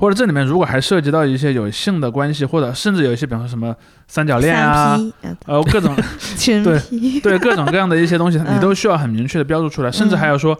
[0.00, 3.72] 或者这里面如果还涉及到一些有性的关系，或者甚至有一些，比方说什么
[4.08, 5.94] 三角恋啊呃呃，各种
[6.36, 6.80] 群对
[7.20, 10.58] 对各种各样的一些东西， 嗯你都需要很明确的标注出来，甚至还有说。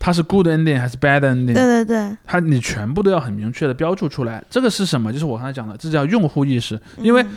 [0.00, 1.52] 它是 good ending 还是 bad ending？
[1.54, 4.40] 对对，它你全部都要很明确的标注出来。
[4.48, 5.12] 这个是什么？
[5.12, 6.80] 就是我刚才讲的，这叫用户意识。
[6.98, 7.28] 因为嗯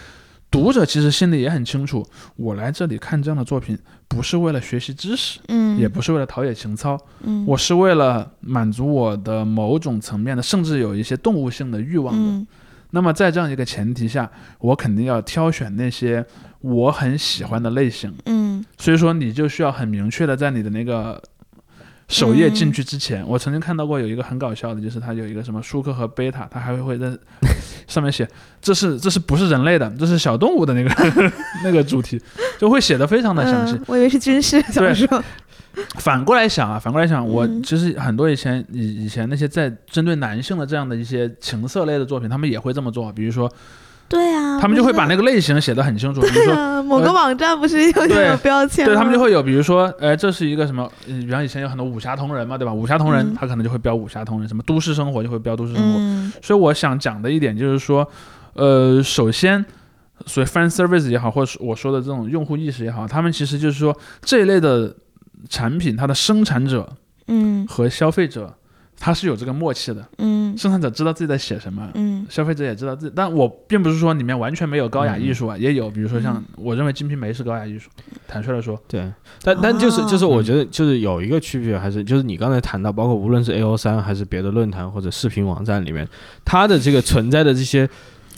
[0.52, 3.76] 读者其实心里也很清楚，我来这里看这样的作品，
[4.10, 12.22] 不是为了学习知识，嗯也不是为了陶冶情操，嗯我是为了满足我的某种层面的，甚至有一些动物性的欲望的。
[12.22, 12.48] 嗯
[12.94, 14.30] 那么在这样一个前提下，
[14.60, 16.26] 我肯定要挑选那些
[16.60, 18.14] 我很喜欢的类型。
[18.26, 21.24] 嗯所以说，你就需要很明确的在你的那个
[22.12, 27.18] 首页进去之前，我曾经看到过有一个很搞笑的，就是它有一个什么舒克和贝塔，它还会会在
[27.88, 28.28] 上面写
[28.62, 30.90] 这是这是不是人类的，这是小动物的那个
[31.64, 32.22] 那个主题，
[32.60, 33.74] 就会写的非常的详细。
[33.76, 35.24] 嗯，我以为是军事小说，
[36.00, 37.64] 反过来想啊，反过来想，我嗯。
[37.64, 43.52] 其实很多以前以以前那些在针对男性的这样的一些情色类的作品，他们也会这么做，比如说
[44.12, 46.46] 对啊，他们就会把那个个类型写得很清楚，比如说。
[46.46, 50.84] 对啊，某个呃网站不是有对有标签吗，对他们就会有，比如说，呃，这是一个什么？
[51.08, 52.74] 呃比方以前有很多武侠同人嘛，对吧？
[52.74, 56.00] 武侠同人嗯他可能就会标武侠同人，什么都市生活就会标都市生活。
[56.00, 58.08] 嗯所以我想讲的一点就是说，
[58.54, 59.64] 呃，首先，
[60.26, 64.94] 所以 fan service 也好，或者是我说的这种用户意识也好，他们其实就是说这一类的
[65.50, 66.90] 产品，它的生产者
[67.28, 68.54] 嗯和消费者，
[69.02, 70.08] 他是有这个默契的。
[70.20, 73.14] 嗯生产者知道自己在写什么，嗯消费者也知道自己。
[73.16, 77.90] 但我并不是说里面完全没有高雅艺术啊，也有，比如说像嗯我认为《金瓶梅》是高雅艺术，
[78.28, 86.08] 坦率的说，对，但但就是就是，哦我觉得就是有一个区别，还是就是你刚才谈到，包括无论是 A O 三还是别的论坛或者视频网站里面，
[86.46, 87.90] 它的这个存在的这些。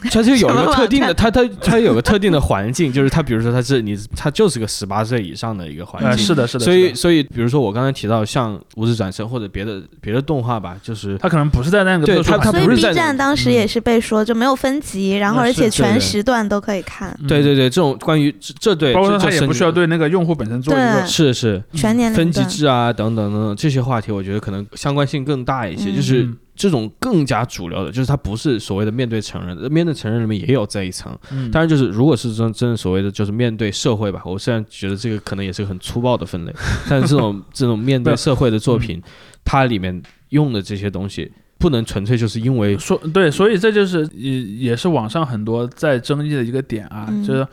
[0.11, 17.27] 它就有一个特定的，它它它有个特定的环境，就是它，比如说它是你，它就是个十八岁以上的一个环呃，境，是的，是的，所以所以比如说我刚才提到像《无职转生》或者别的别的动画吧，就是它可能不是在那个对他特殊环境所以不是 B 在站当时也是被说就没有分级，然后嗯而且全时段都可以看，嗯。
[17.27, 21.63] 对对对，这种关于这这对，包括这这甚至说他也不需要对那个用户本身做一个是是。
[21.73, 31.17] 全年龄分级制啊等等等等这些话题，我觉得可能相关性更大一些，嗯就是嗯这种更加主流的，就是它不是所谓的面对成人，面对成人里面也有这一层。
[31.31, 36.53] 嗯当然，就是如果是真真的所谓的就是面对社会吧，我虽然觉得这个可能也是个很粗暴的分类，
[36.87, 39.01] 但是这种这种面对社会的作品，
[39.43, 39.99] 它里面
[40.29, 47.47] 用的这些东西，不能纯粹就是因为说对，所以这就是也也是网上很多在争议的一个点啊，嗯就是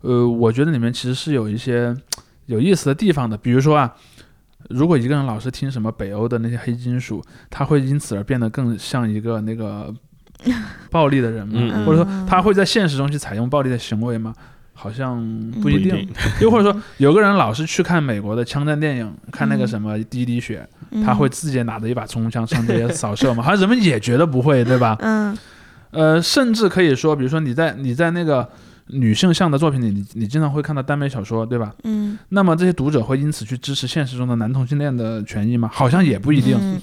[0.00, 1.94] 呃，我觉得里面其实是有一些
[2.46, 3.94] 有意思的地方的，比如说啊。
[4.70, 9.92] 如果一个人老是听什么北欧的那些黑金属，他会因此而变得更像一个那个
[10.90, 11.54] 暴力的人吗？
[11.56, 14.34] 嗯或者说他会在现实中去采用暴力的行为吗？
[14.78, 15.18] 好像
[15.62, 16.06] 不一定。
[16.40, 23.40] 又或者说，有个人老是去看美国的枪战电影，看那个什么《第一滴血》，嗯他会自己拿着一把冲锋枪上街扫射吗？
[23.44, 24.96] 好像人们也觉得不会，对吧？
[25.00, 25.36] 嗯
[25.92, 28.46] 呃，甚至可以说，比如说你在你在那个
[28.88, 31.74] 女性向的作品里，你你经常会看到耽美小说，对吧？
[31.84, 35.70] 嗯那么这些读者会因此去支持现实中的男同性恋的权益吗？
[35.72, 36.56] 好像也不一定。
[36.60, 36.80] 嗯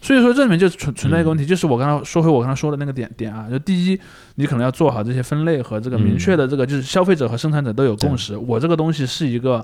[0.00, 4.00] 所以说这里面就存存在一个问题，就是我刚才说回我刚才说的那个点点啊，就第一，
[4.36, 9.62] 你可能要做好这些分类和这个明确的这个，就是消费者和生产者都有共识，我这个东西是一个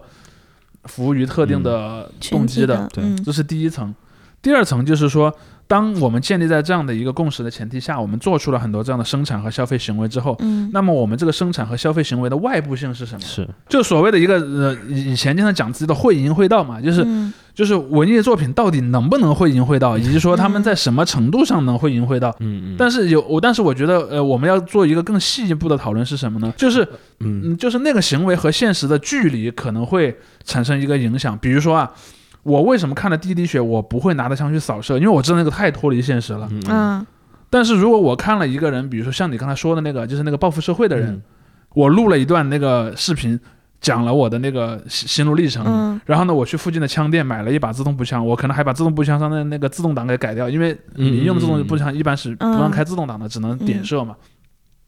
[0.84, 3.94] 服务于特定的动机的，对嗯这是第一层。
[4.44, 5.34] 第二层就是说，
[5.66, 13.20] 当我们建立在这样的一个共识的前提下，我们做出了很多这样的生产和消费行为之后，嗯那么我们这个生产和消费行为的外部性是什么？
[13.22, 22.28] 是就所谓的一个呃，以以前经常讲自己的会淫会道嘛，就是嗯就是文艺作品到底能不能会淫会道， 以及说他们在什么程度上能会淫会道。
[22.40, 26.52] 嗯嗯，但是有我，但是我觉得，呃，我们要做一个更细一步的讨论是什么呢？
[26.58, 26.82] 就是，
[27.20, 30.14] 嗯嗯，就是那个行为和现实的距离可能会
[30.44, 31.38] 产生一个影响。
[31.38, 31.90] 比如说啊，
[32.44, 36.46] 我为什么看了《第一滴血》，我不会拿着枪去扫射，因为我知道那个太脱离现实了。
[36.52, 37.06] 嗯嗯
[37.50, 41.22] 但是如果我看了一个人，比如说像你刚才说的那个，就是那个报复社会的人，嗯
[41.74, 43.38] 我录了一段那个视频，
[43.80, 45.64] 讲了我的那个心心路历程。
[45.66, 54.14] 嗯然后呢，我去附近的枪店买了一把自动步枪，我可能还把自动步枪上的那个自动挡给改掉，因为你用的自动步枪一般是不让开自动挡的，只能点射嘛。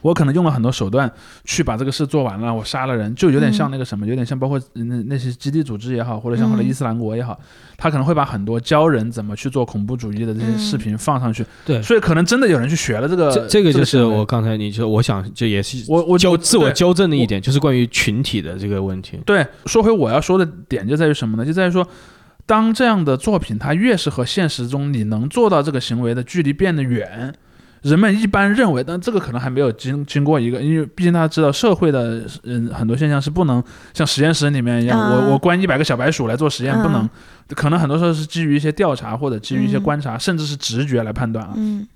[0.06, 1.10] 我可能用了很多手段
[1.44, 7.36] 去把这个事做完了，我杀了人，就有点像那个什么，有点像包括那那些基地组织也好，或者像后来伊斯兰国也好，
[7.76, 11.44] 他可能会把很多教人怎么去做恐怖主义的这些视频放上去。
[11.64, 13.32] 对所以可能真的有人去学了这个。
[13.32, 19.18] 这这个就是我刚才你就我想就也是我我我纠自我纠正的一点，就是关于群体的这个问题。
[19.26, 21.44] 对，说回我要说的点就在于什么呢？
[21.44, 21.86] 就在于说，
[22.46, 27.34] 当这样的作品它越是和现实中你能做到这个行为的距离变得远，
[27.88, 33.62] 人们一般认为，但这个可能还没有经经过一个，因为毕竟大家知道社会的嗯很多现象是不能
[33.94, 37.08] 像实验室里面一样，嗯我我关一百个小白鼠来做实验，不能，
[37.54, 41.52] 可能很多时候是基于一些调查或者基于一些嗯观察，甚至是直觉来判断啊。
[41.56, 41.86] 嗯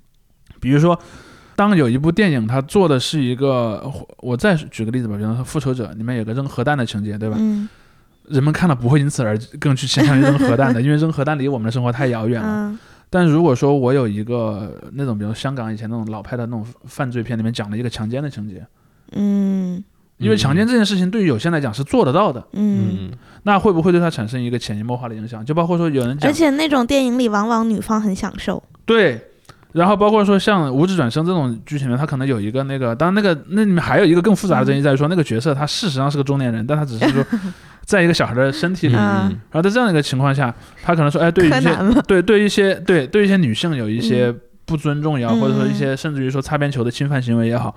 [0.61, 0.97] 比如说，
[1.57, 3.83] 当有一部电影它做的是一个，
[4.19, 7.35] 我再举个例子吧，比方说《复仇者》里面有个扔核弹的情节，对吧？
[7.37, 7.67] 嗯
[8.29, 12.47] 人们看了不会因此而更去倾向于扔核弹的，因为扔核弹离我们的生活太遥远了。
[12.47, 12.79] 嗯
[13.11, 18.65] 但如果说我有一个那种，比如香港以前那种老派的那种犯罪片里面讲了一个强奸的情节，
[19.11, 19.83] 嗯
[20.17, 23.11] 因为强奸这件事情对于有些人来讲是做得到的，嗯，嗯
[23.43, 25.43] 那会不会对他产生一个潜移默化的影响？
[25.43, 28.63] 就包括说有人讲而且那种电影里往往女方很享受。
[28.85, 29.19] 对，
[29.73, 37.25] 然后包括说像《无职转生》这种剧情里面，他可能有一个那个，当然那个那里面还有一个更复杂的争议在于说，那个角色他事实上是个中年人，但他只是说
[37.91, 41.75] 在一个小孩的身体里，然后在这样的一个情况下，他可能说，哎，对于一些
[42.07, 44.33] 对对一些对对一些女性有一些
[44.65, 45.41] 不尊重也好，嗯。
[45.41, 47.75] 或者说一些甚至于说擦边球的侵犯行为也好，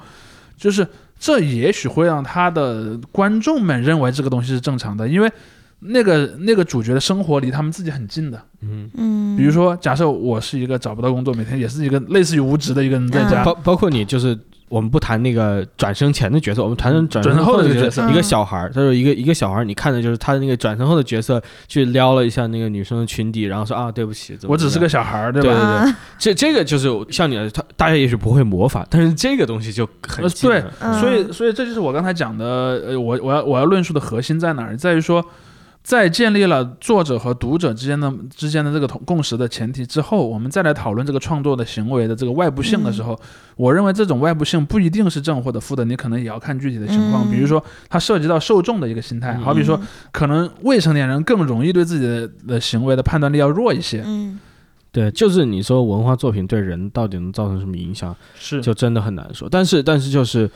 [0.56, 0.86] 就是
[1.18, 5.28] 这也许会让他的观众们认为这个东西是正常的，因为
[5.80, 8.40] 那个那个主角的生活离他们自己很近的。
[8.62, 13.28] 嗯，嗯，比如说，假设我是一个找不到工作，每天也是一个类似于无职的一个人在嗯。
[13.28, 14.38] 家，包包括你就是。
[14.68, 18.22] 我们不谈那个转生前的角色，我们谈转转生后的角色一个嗯。
[18.22, 25.84] 小孩儿，他说一个一个小孩儿，你看的就是他的那个转生后的角色去撩了一下那个女生的裙底，然后说啊对不起，怎么我只是个小孩儿，对对吧？
[25.84, 25.90] 对。
[25.90, 30.64] 嗯这这个就是像你的，他大家也许不会模仿，但是这个东西就很呃对。
[30.80, 31.00] 嗯。
[31.00, 32.44] 所以，所以这就是我刚才讲的，
[32.86, 35.24] 呃，我我要我要论述的核心在哪儿，在于说，
[35.84, 43.14] 在建立了作者和读者之间的之间的这个同共识的前提之后，我们再来讨论这个创作的行为的这个外部性的时候，
[43.54, 47.30] 我认为这种外部性不一定是正或者负的，你可能也要看具体的情况，嗯。
[47.30, 49.42] 比如说它涉及到受众的一个心态，嗯。
[49.42, 49.78] 好比说，
[50.10, 54.40] 可能未成年人更容易对自己的的行为的判断力要弱一些，嗯。
[54.90, 58.62] 对，就是你说文化作品对人到底能造成什么影响，是。
[58.62, 59.46] 就真的很难说。
[59.50, 60.50] 但是，但是就是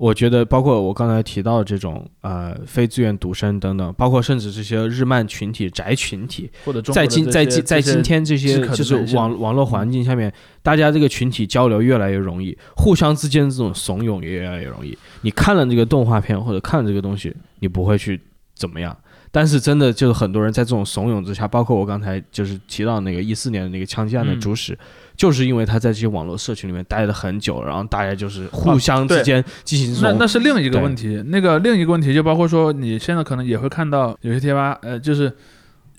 [0.00, 10.32] 我觉得，包括我刚才提到的这种呃非自愿独身等等，包括甚至这些日漫群体、宅群体，或者在今在今在今天这些就是网网络环境下面，
[10.62, 14.96] 大家这个群体交流越来越容易，互相之间这种怂恿也越来越容易。
[15.20, 18.18] 你看了这个动画片或者看了这个东西，你不会去
[18.54, 18.96] 怎么样。
[19.32, 24.40] 但是真的就是很多人在这种怂恿之下，包括我刚才就是提到那个一四年的那个枪击案的嗯。
[24.40, 24.76] 主使，
[25.16, 31.22] 就是因为他在这些网络社群里面待了很久，然后大家就是互相之间进行这种那那是另一个问题。
[31.26, 35.32] 那个另一个问题就包括说，你现在可能也会看到有些贴吧，呃，就是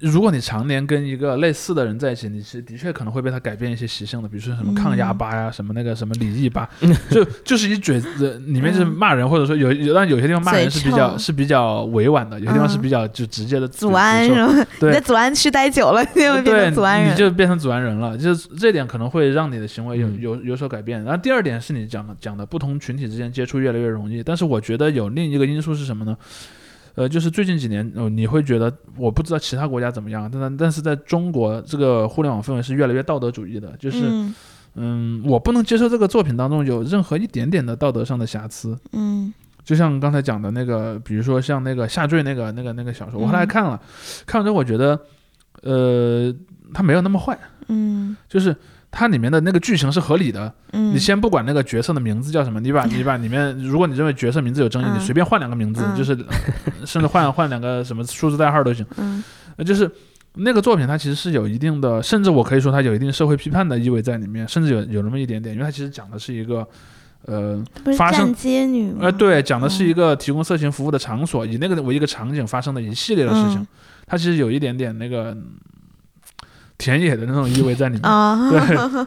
[0.02, 6.70] 如果你常年跟一个类似的人在一起，你是的确可能会被他改变一些习性的，比如说什么抗压吧呀，什么那个什么礼仪吧，
[7.10, 14.54] 就就是一嘴子里面是骂人，或者说有有，但有些地方骂人是比较是比较委婉的，有些地方是比较就直接的 祖安是是吗？
[14.58, 17.12] 你对在祖安区待久了，你就会变对，成祖安人。
[17.14, 21.04] 你就变成祖安人了，就是这点可能会让你的行为有嗯有有所改变。
[21.04, 26.18] 然后第二点是你讲的讲的不同群体之间接触越来越容易，但是我觉得有另一个因素是什么呢？
[26.96, 34.36] 呃，就是最近几年，呃，你会觉得我不知道其他国家怎么样，但但是在中国这个互联网氛围是越来越道德主义的，就是嗯
[34.76, 38.78] 嗯，我不能接受这个作品当中有任何一点点的道德上的瑕疵。
[38.94, 39.34] 嗯
[39.64, 43.80] 就像刚才讲的那个，比如说像那个下坠那个那个那个小说，我后来嗯看了，
[44.26, 45.00] 看完之后我觉得，
[45.62, 46.34] 呃，
[46.74, 47.38] 它没有那么坏，
[47.68, 48.56] 嗯就是
[48.92, 50.54] 它里面的那个剧情是合理的。
[50.74, 56.14] 嗯，你先不管那个角色的名字叫什么，你把 你把里面，如果你认为角色名字有争议，嗯你随便换两个名字，嗯就是
[56.86, 58.86] 甚至换换两个什么数字代号都行。
[59.66, 59.90] 就是
[60.36, 66.68] 那个作品它其实是有一定的，甚至我可以说它有一定社会批判的意味在里面，甚至有有那么一点点，因为它其实讲的是一个。
[67.28, 67.64] 呃
[67.96, 68.96] 发生站街女？
[69.00, 73.68] 呃，对，讲的是嗯一个提供色情服务的场所，以那个为一个场景发生的一系列的事情，嗯
[74.08, 75.44] 它其实有一点点那个嗯
[76.82, 78.04] 田野的那种意味在里面。
[78.04, 79.06] 啊，对，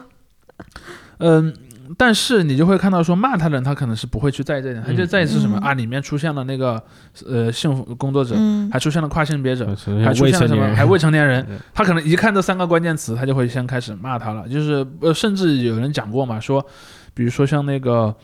[1.17, 1.53] 嗯，
[1.97, 5.63] 但是你就会看到说骂他的人，他可能是不会去在意这一点，他就在意是什么、嗯。
[5.63, 5.73] 啊？
[5.73, 6.81] 里面出现了那个
[7.27, 8.69] 呃性工作者，嗯。
[8.71, 10.73] 还出现了跨性别者，还还出现了什么？
[10.73, 14.47] 还未成年人，他可能一看这三个关键词，他就会先开始骂他了。
[14.47, 16.65] 就是呃，甚至有人讲过嘛，说，
[17.13, 18.15] 比如说像那个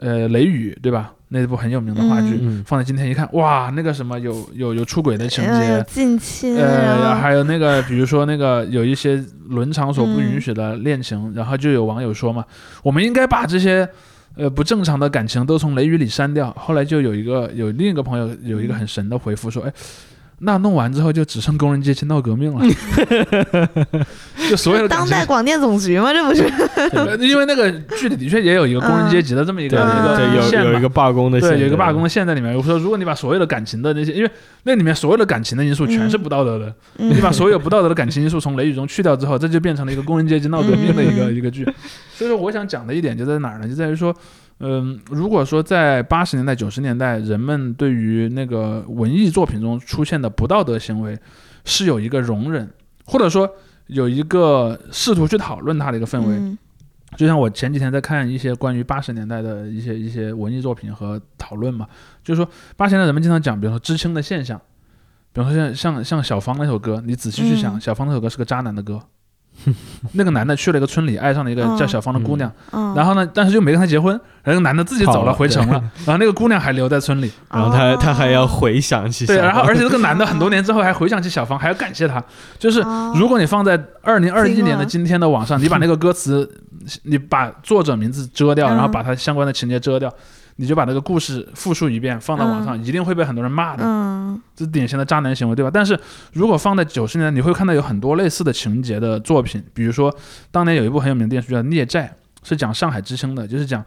[0.00, 1.12] 呃《雷雨》，对吧？
[1.32, 5.84] 那部很有名的话剧，嗯放在今天一看，哇，那个什么有有有出轨的情节。
[5.86, 12.44] 近亲，呃，然后还有那个，比如说那个有一些伦常所不嗯允许的恋情，然后就有网友说嘛，
[12.82, 13.88] 我们应该把这些
[14.34, 16.52] 呃不正常的感情都从雷雨里删掉。
[16.58, 19.72] 后来就有一个有另一个朋友有一个很神的回复说，哎，
[20.42, 22.64] 那弄完之后就只剩工人阶级闹革命了，
[24.48, 26.14] 就所有的当代广电总局吗？
[26.14, 26.42] 这不是？
[26.92, 29.76] 呃因为那个剧里的确也有一个工人阶级的这么一个、
[30.16, 32.56] 对一个有有一个罢工的线，对，有一个罢工的线在里面。
[32.56, 34.30] 我说，如果你把所有的感情的那些，因为
[34.62, 41.64] 那里面所有的感情的因素全是不道德的，嗯你把所有不道德的感情因素从雷雨中去掉之后，这就变成了一个工人阶级闹革命的一个、嗯一个剧。
[42.14, 43.68] 所以说，我想讲的一点就在哪儿呢？
[43.68, 44.14] 就在于说，
[44.60, 51.18] 嗯，如果说在八十年代、九十年代，人们对于那个文艺作品中出现的不道德行为
[51.64, 52.70] 是有一个容忍，
[53.06, 53.50] 或者说
[53.86, 56.36] 有一个试图去讨论它的一个氛围。
[56.36, 56.58] 嗯。
[57.16, 61.84] 就像我前几天在看一些关于八十年代的一些一些文艺作品和讨论嘛，
[62.22, 64.56] 就是说八十年代人们经常讲，比如说知青的现象，
[65.32, 67.80] 比如说像像像小芳那首歌，你仔细去想，嗯。
[67.80, 69.02] 小芳那首歌是个渣男的歌，
[70.12, 75.74] 那个男的去了一个村里，爱上了一个叫小芳的姑娘，嗯，然后呢，但是又没跟她结婚，然后那个男的自己走了了回城了，
[76.06, 82.22] 然后那个姑娘还留在村里，然后他他还要哦回想起对，然后而且这个男的 很多年之后还回想起小芳，还要感谢她，
[82.58, 83.12] 就是哦。
[83.16, 86.48] 如果你放在二零二一年的今天的网上，你把那个歌词，
[87.02, 90.10] 你把作者名字遮掉，嗯然后把它相关的情节遮掉，
[90.60, 93.82] 你就把那个故事复述一遍，放到网上，一定会被很多人骂的。
[93.82, 95.70] 嗯这是典型的渣男行为，对吧？
[95.72, 95.98] 但是
[96.34, 100.14] 如果放在九十年代，你会看到有很多类似的情节的作品，比如说
[100.50, 102.14] 当年有一部很有名的电视剧叫《孽债》，
[102.48, 103.82] 是讲上海知青的，就是讲。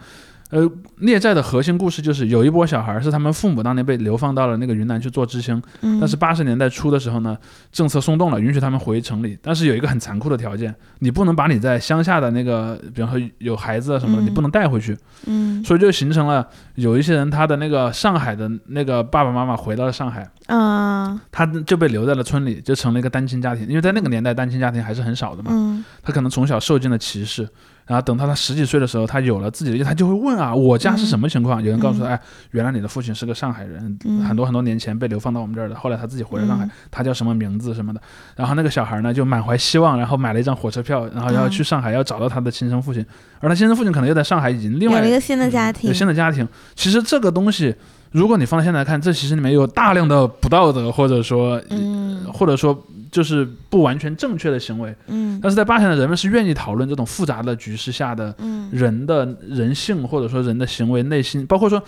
[0.53, 7.35] 呃，孽债的核心故事就是有一波小孩是他们父母当年被流放到了那个云南去做知青，嗯，但是八十年代初的时候呢，
[7.71, 14.95] 政策松动了，允许他们回城里，但是有一个很残酷的条件，你不能把你在乡下的那个，比方说有孩子啊什么的，嗯你不能带回去，
[15.25, 15.63] 嗯。
[15.63, 25.83] 所以就形成了有一些人他的那个上海的那个爸爸妈妈回到了上海，嗯他就被留在了村里，就成了一个单亲家庭，因为在那个年代单亲家庭还是很少的嘛，嗯。
[26.03, 27.49] 他可能从小受尽了歧视。
[27.85, 31.61] 然后等到他十几岁的时候，他有了自己的，他就会问啊，我家是什么情况？
[31.61, 32.21] 有人告诉他，嗯哎，
[32.51, 38.01] 原来你的父亲是个上海人，嗯很多很多年前被流放到我们这儿的，后来他自己回了上海，嗯他叫什么名字什么的。
[38.35, 43.05] 然后那个小孩呢，就满怀希望，然后买了一张火车票，然后要嗯去上海，要找到他的亲生父亲。
[43.39, 46.47] 而他亲生父亲可能又在上海，已经另外一个新的家庭有，新的家庭。
[46.75, 47.75] 其实这个东西，
[48.11, 52.73] 如果你放在现在看，这其实里面有大量的不道德，或者说，嗯或者说
[53.13, 54.93] 就是不完全正确的行为。
[55.07, 61.81] 嗯但是在八十年代，人们是愿意讨论这种复杂的局势下的嗯人的人性，或者说人的行为、内心，包括说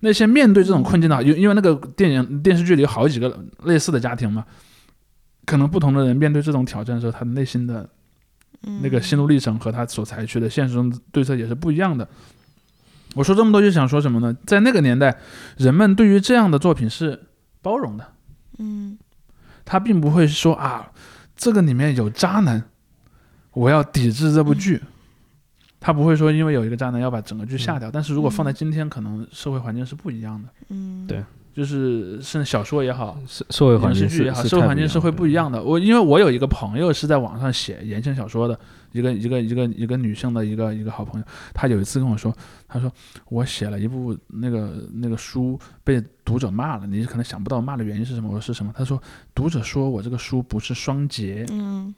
[0.00, 4.44] 那些面对这种困境的，因因为那个电影电视剧里有好几个类似的家庭嘛，
[5.44, 7.86] 可能不同的人面对这种挑战的时候，他的内心的
[8.62, 12.08] 嗯那个心路历程和他所采取的现实中的对策也是不一样的。
[13.14, 14.34] 我说这么多就想说什么呢？
[14.46, 15.18] 在那个年代，
[15.58, 17.20] 人们对于这样的作品是
[17.60, 18.06] 包容的，
[18.58, 18.96] 嗯
[19.70, 20.90] 他并不会说啊，
[21.36, 22.60] 这个里面有渣男，
[23.52, 24.82] 我要抵制这部剧。
[25.78, 27.88] 他不会说因为有一个渣男要把整个剧下掉。
[27.88, 30.48] 但是如果放在今天，可能社会环境是不一样的。
[30.70, 31.22] 嗯对
[31.54, 35.70] 就是甚至小说也好，社社会环境是影视剧也好，社会环境是会不一样不一样的。
[35.70, 38.58] 我因为我有一个朋友是在网上写言情小说的，
[38.92, 42.34] 一个一个一个一个女性的一个一个好朋友，她有一次跟我说，
[42.68, 42.90] 她说
[43.28, 48.28] 我写了一部那个那个书被读者骂了，你可能想不到骂的原因是什么。
[48.28, 48.72] 我说是什么？
[48.76, 49.00] 她说
[49.34, 51.94] 读者说我这个书不是双节，嗯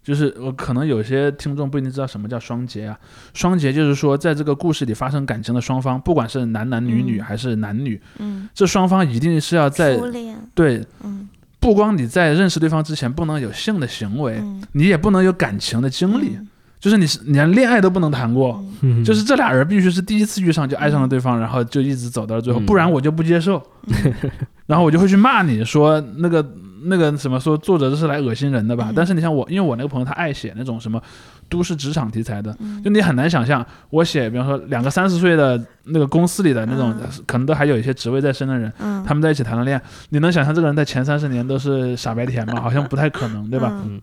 [0.00, 2.98] 就是我可能有些听众不一定知道什么叫双节啊。
[3.34, 9.98] 双节就是说，在这个故事里发生感情的双方，不管是男男女女嗯还是男女，嗯，这双方一定是要在，
[10.54, 11.28] 对，嗯
[11.60, 16.48] 不光你在认识对方之前不能有性的行为，嗯，你也不能有感情的经历，嗯。
[16.80, 18.64] 就是你是连恋爱都不能谈过。
[19.04, 22.66] 就是这俩人必须是第一次遇上就爱上了对方，然后就一直走到最后，嗯。
[22.66, 24.14] 不然我就不接受，嗯。
[24.66, 26.54] 然后我就会去骂你说那个
[26.84, 28.90] 那个什么说作者这是来恶心人的吧。
[28.90, 28.92] 嗯。
[28.94, 31.02] 但是你像我，因为我那个朋友他爱写那种什么
[31.48, 42.60] 都市职场题材的，嗯就你很难想象我写，比方说两个三十岁的那个公司里的那种，嗯可能都还有一些职位在身的人，嗯，他们在一起谈了恋爱，你能想象这个人在前三十年都是傻白甜吗？
[42.62, 43.72] 好像不太可能，对吧？
[43.86, 44.00] 嗯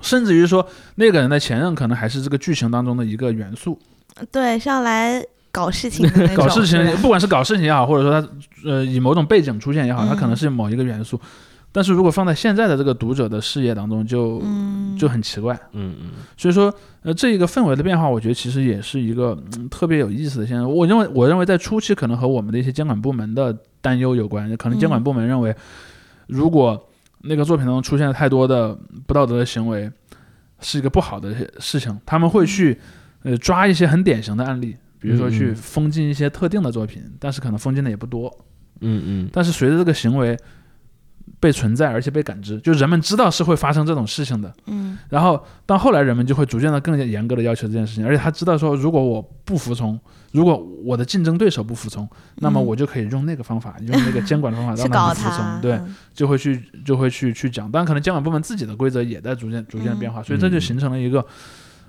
[0.00, 0.66] 甚至于说
[0.96, 3.78] 那个人的前任可能还是这个剧情当中的一个元素。
[4.32, 8.28] 对，是要来搞事情的，搞事情不管是搞事情也好，或者说他
[8.68, 11.20] 呃以某种背景出现也好，它嗯可能是某一个元素。
[11.72, 15.58] 但是如果放在现在的这个读者的视野当中就，嗯，就很奇怪。
[15.72, 20.70] 嗯嗯所以说，呃，这一个氛围的变化，我觉得其实也是一个、嗯、特别有意思的现象。
[20.70, 25.54] 我认为，我认为在初期可能和我们的一些监管部门的担忧有关，可能监管嗯部门认为，
[26.26, 26.88] 如果
[27.22, 29.90] 那个作品当中出现了太多的不道德的行为，
[30.60, 32.78] 是一个不好的事情，他们会去
[33.22, 38.30] 呃抓一些很典型的案例，比如说去封禁一些特定的作品，但是可能封禁的也不多。
[38.80, 40.36] 嗯嗯但是随着这个行为
[41.42, 44.54] 被存在，而且被感知，就人们知道是会发生这种事情的。
[44.66, 44.96] 嗯。
[45.08, 49.98] 然后到后来，人们就会逐渐的更加严格的要求这件事情，而且他知道说，如果我不服从，
[50.30, 52.64] 如果我的竞争对手不服从，那么嗯。
[52.64, 57.68] 我就可以用那个方法，用那个监管的方法 让他们服从，，对，嗯就会去就会去去讲。
[57.72, 60.60] 但，可能监管部门自己的规则也在逐渐逐渐变化，所以这就嗯。
[60.60, 61.26] 形成了一个，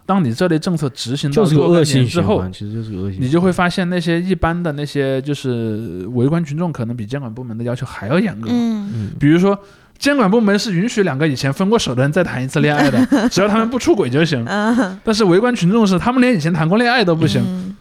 [0.06, 8.50] 当你这类政策执行到就是个若干恶性年之后，，其实就是个恶性，你就会发现那些一般的那些就是围观群众，可能比监管部门的要求还要严格。
[8.52, 9.58] 嗯嗯比如说，
[9.98, 14.44] 监管部门是允许两个以前分过手的人再谈一次恋爱的， 只要他们不出轨就行。
[14.46, 17.76] 嗯， 但是围观群众是他们连以前谈过恋爱都不行，嗯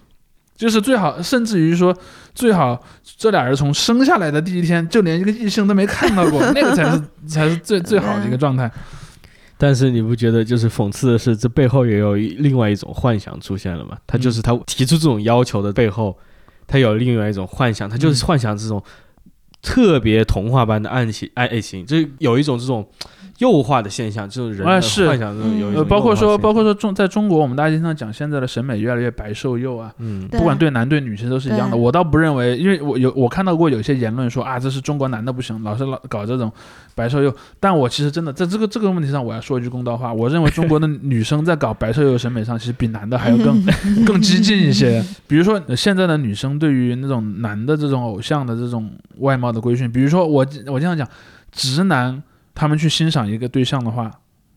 [0.54, 1.96] 就是最好，甚至于说
[2.34, 2.80] 最好
[3.16, 8.70] 这俩人从生下来的第一天就连一个异性都没看到过，那个才是才是最最好的一个状态。
[9.58, 13.96] 但是你不觉得就是讽刺的是，这背后也有一另外一种幻想出现了吗？
[14.06, 16.18] 他就是他提出这种要求的背后，
[16.66, 18.82] 他有另外一种幻想，他就是幻想这种
[19.60, 22.88] 特别童话般的爱情，爱情，就是有一种这种
[23.42, 24.80] 诱化的现象，就是人的幻
[25.18, 31.76] 想这种有一包括说，包括说中在中国，我们大家经常讲现在的审美越来越白瘦幼啊，嗯不管对男对女其实都是一样的。
[31.76, 36.52] 我倒不认为，因为我有我看到过有些言论说啊，这是中国男的不行，老是老搞这种
[36.94, 37.34] 白瘦幼。
[37.58, 43.64] 但我其实真的在这个这个问题上，我要说一句公道话，我认为中国的女生在搞白瘦幼审美上，其实比男的还要更
[44.06, 45.04] 更激进一些。
[45.26, 48.88] 比如说呃现在的女生对于那种男的这种偶像的这种
[49.18, 51.08] 外貌的规训，比如说我我经常讲，
[51.50, 52.22] 直男
[52.54, 54.10] 他们去欣赏一个对象的话，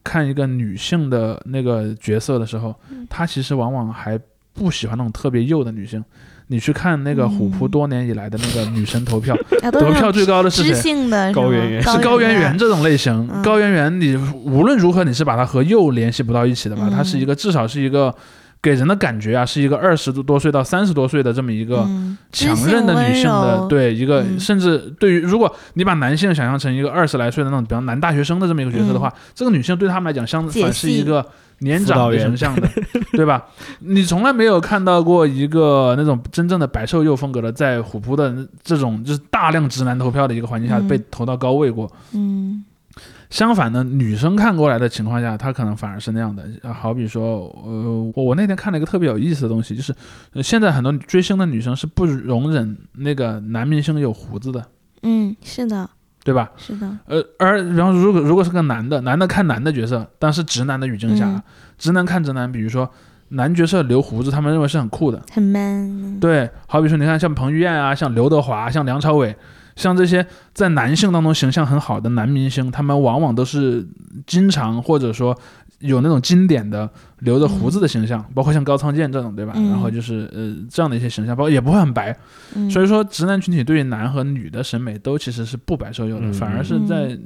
[0.04, 2.76] 看一个女性的那个角色的时候，
[3.10, 4.20] 他其实往往还
[4.54, 6.04] 不喜欢那种特别幼的女性。
[6.48, 9.36] 你去看那个虎扑嗯多年以来的那个女神投票，
[9.72, 10.74] 得票最高的是谁？
[10.76, 13.28] 性的高圆圆是高圆圆圆，这种类型。
[13.34, 16.84] 嗯高圆圆，你无论如何你是把她和幼联系不到一起的吧？
[16.86, 18.14] 嗯她是一个至少是一个
[18.66, 22.18] 给人的感觉啊，是一个二十多岁到三十多岁的这么一个嗯。
[22.32, 24.40] 强韧的女性的，对一个，嗯。
[24.40, 31.24] 甚至对于如果你把男性想象成一个二十来岁的那种，比方男大学生的这么一个角色的话，这个女性对他们来讲相解反是一个
[31.60, 32.26] 年长的员。
[32.26, 32.68] 形象的，
[33.14, 33.46] 对吧？
[33.82, 40.88] 你从来没有看到过一个那种真正的白瘦幼风格的，在虎扑的这种就是大量直男投票的一个环境下嗯。
[40.88, 41.88] 被投到高位过。
[42.14, 42.66] 嗯
[43.30, 46.44] 相反呢，女生看过来的情况下，她可能反而是那样的。
[46.62, 49.94] 呃好比说，呃，我我那天看了一个特别有意思的东西，就是、
[50.34, 54.66] 呃、现在很多追星的女生是不容忍那个男明星有胡子的，
[55.02, 55.90] 嗯，是的，
[56.24, 56.52] 对吧？
[56.58, 61.42] 是的，呃，而然后如果如果是个男的，男的看男的角色，但是直男的语境下，嗯
[61.78, 62.90] 直男看直男，比如说
[63.30, 65.22] 男角色留胡子，他们认为是很酷的。
[65.32, 69.36] 很 man，对，好比说，你看像彭于晏啊，像刘德华，像梁朝伟，
[69.76, 73.86] 像这些在男性当中形象很好的男明星，他们往往都是
[74.26, 75.38] 经常或者说
[75.80, 76.90] 有那种经典的
[77.20, 79.54] 留着胡子的形象，包括像高仓健这种，对吧？
[79.56, 82.18] 嗯然后就是呃这样的一些形象，包括也不会很白，
[82.56, 87.18] 嗯，所以说直男群体对于男和女的审美都其实是不白受幼的，嗯反而是在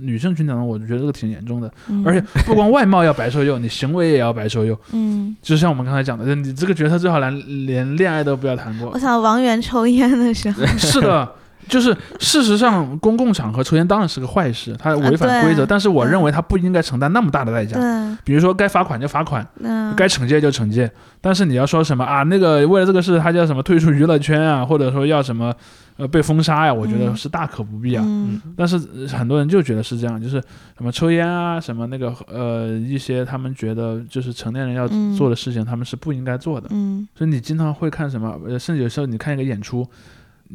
[0.00, 1.72] 女性群体当中，我就觉得这个挺严重的。
[1.88, 4.76] 嗯而且不光外貌要白瘦幼，你行为也要白瘦幼。
[4.90, 8.98] 嗯，就像我们刚才讲的，你这个角色最好连连恋爱都不要谈过我。
[8.98, 11.32] 想王源抽烟的时候， 是的，
[11.68, 17.78] 就是事实上，公共场合抽烟当然是个坏事，它违反规则，对但是我认为他不应该承担那么大的代价。
[17.78, 25.54] 对，比如说该罚款就罚款，嗯，该惩戒就惩戒，但是你要说什么啊，那个为了这个事他叫什么退出娱乐圈啊，或者说要什么
[25.96, 28.02] 呃被封杀呀，我觉得嗯是大可不必啊。
[28.06, 30.42] 嗯但是呃很多人就觉得是这样，就是
[30.76, 36.68] 什么抽烟啊，什么那个呃一些他们觉得就是成年人要嗯做的事情，他们是不应该做的。
[36.70, 39.86] 嗯所以你经常会看什么，呃，甚至有时候你看一个演出，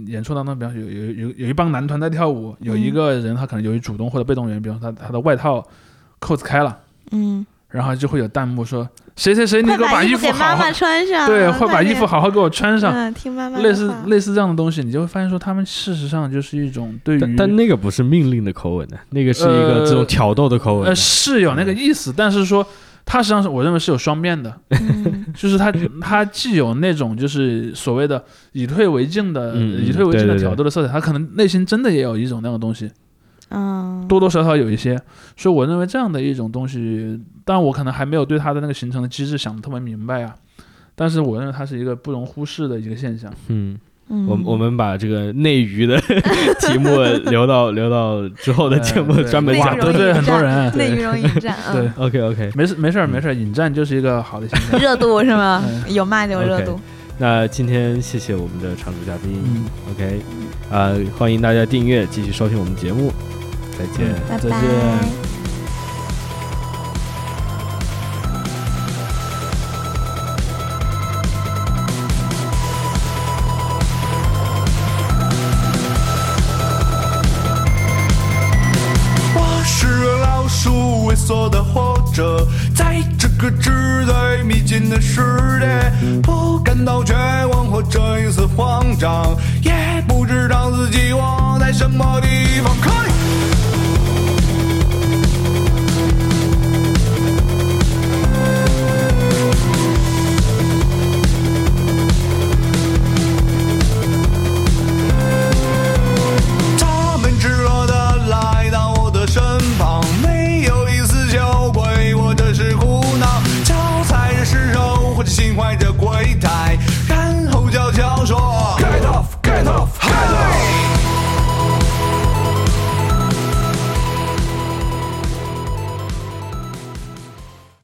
[0.08, 5.66] 演出当中，比方说有有有有一帮男团在跳舞，有一嗯个人他可能由于主动或者被动原因，比方说他他的外套
[6.20, 6.78] 扣子开了，
[7.12, 20.90] 嗯，然后就会有弹幕说谁谁谁，你给我把衣服好好服给妈妈穿上，对，会把衣服好好给我穿上，嗯，听妈妈类似类似这样的东西，你就会发现说他们事实上就是一种对于但但那个不是命令的口吻的，那个是一个呃这种挑逗的口吻的。
[20.90, 22.66] 呃是有那个意思，但是说
[23.10, 25.26] 它实际上是我认为是有双面的，嗯。
[25.36, 25.72] 就是它
[26.02, 28.22] 它既有那种就是所谓的
[28.52, 32.92] 以退为进的、以退为进的挑逗的色彩，它可能内心真的也有一种那种东西，
[33.50, 35.00] 嗯，多多少少有一些，
[35.38, 40.36] 所以我认为这样的一种东西，但我可能还没有对它的那个形成的机制想得特别明白啊。
[40.96, 43.32] 但是我认为它是一个不容忽视的一个现象。
[43.48, 43.78] 嗯，
[44.12, 46.00] 嗯我我们把这个内娱的
[46.62, 46.90] 题目
[47.30, 49.78] 留到留到之后的节目专门讲。
[49.78, 54.78] 得罪很多人内娱容易引战，对嗯，OK OK，没事没事儿没事儿，引战就是一个好的现象。
[54.82, 55.64] 热度是吗？
[55.66, 56.80] 嗯有骂就有热度，
[57.20, 59.42] 那今天谢谢我们的常驻嘉宾。
[59.46, 60.22] 嗯，OK，
[60.72, 63.12] 啊、欢迎大家订阅，继续收听我们节目，
[63.78, 64.08] 再见。
[64.40, 65.39] 再见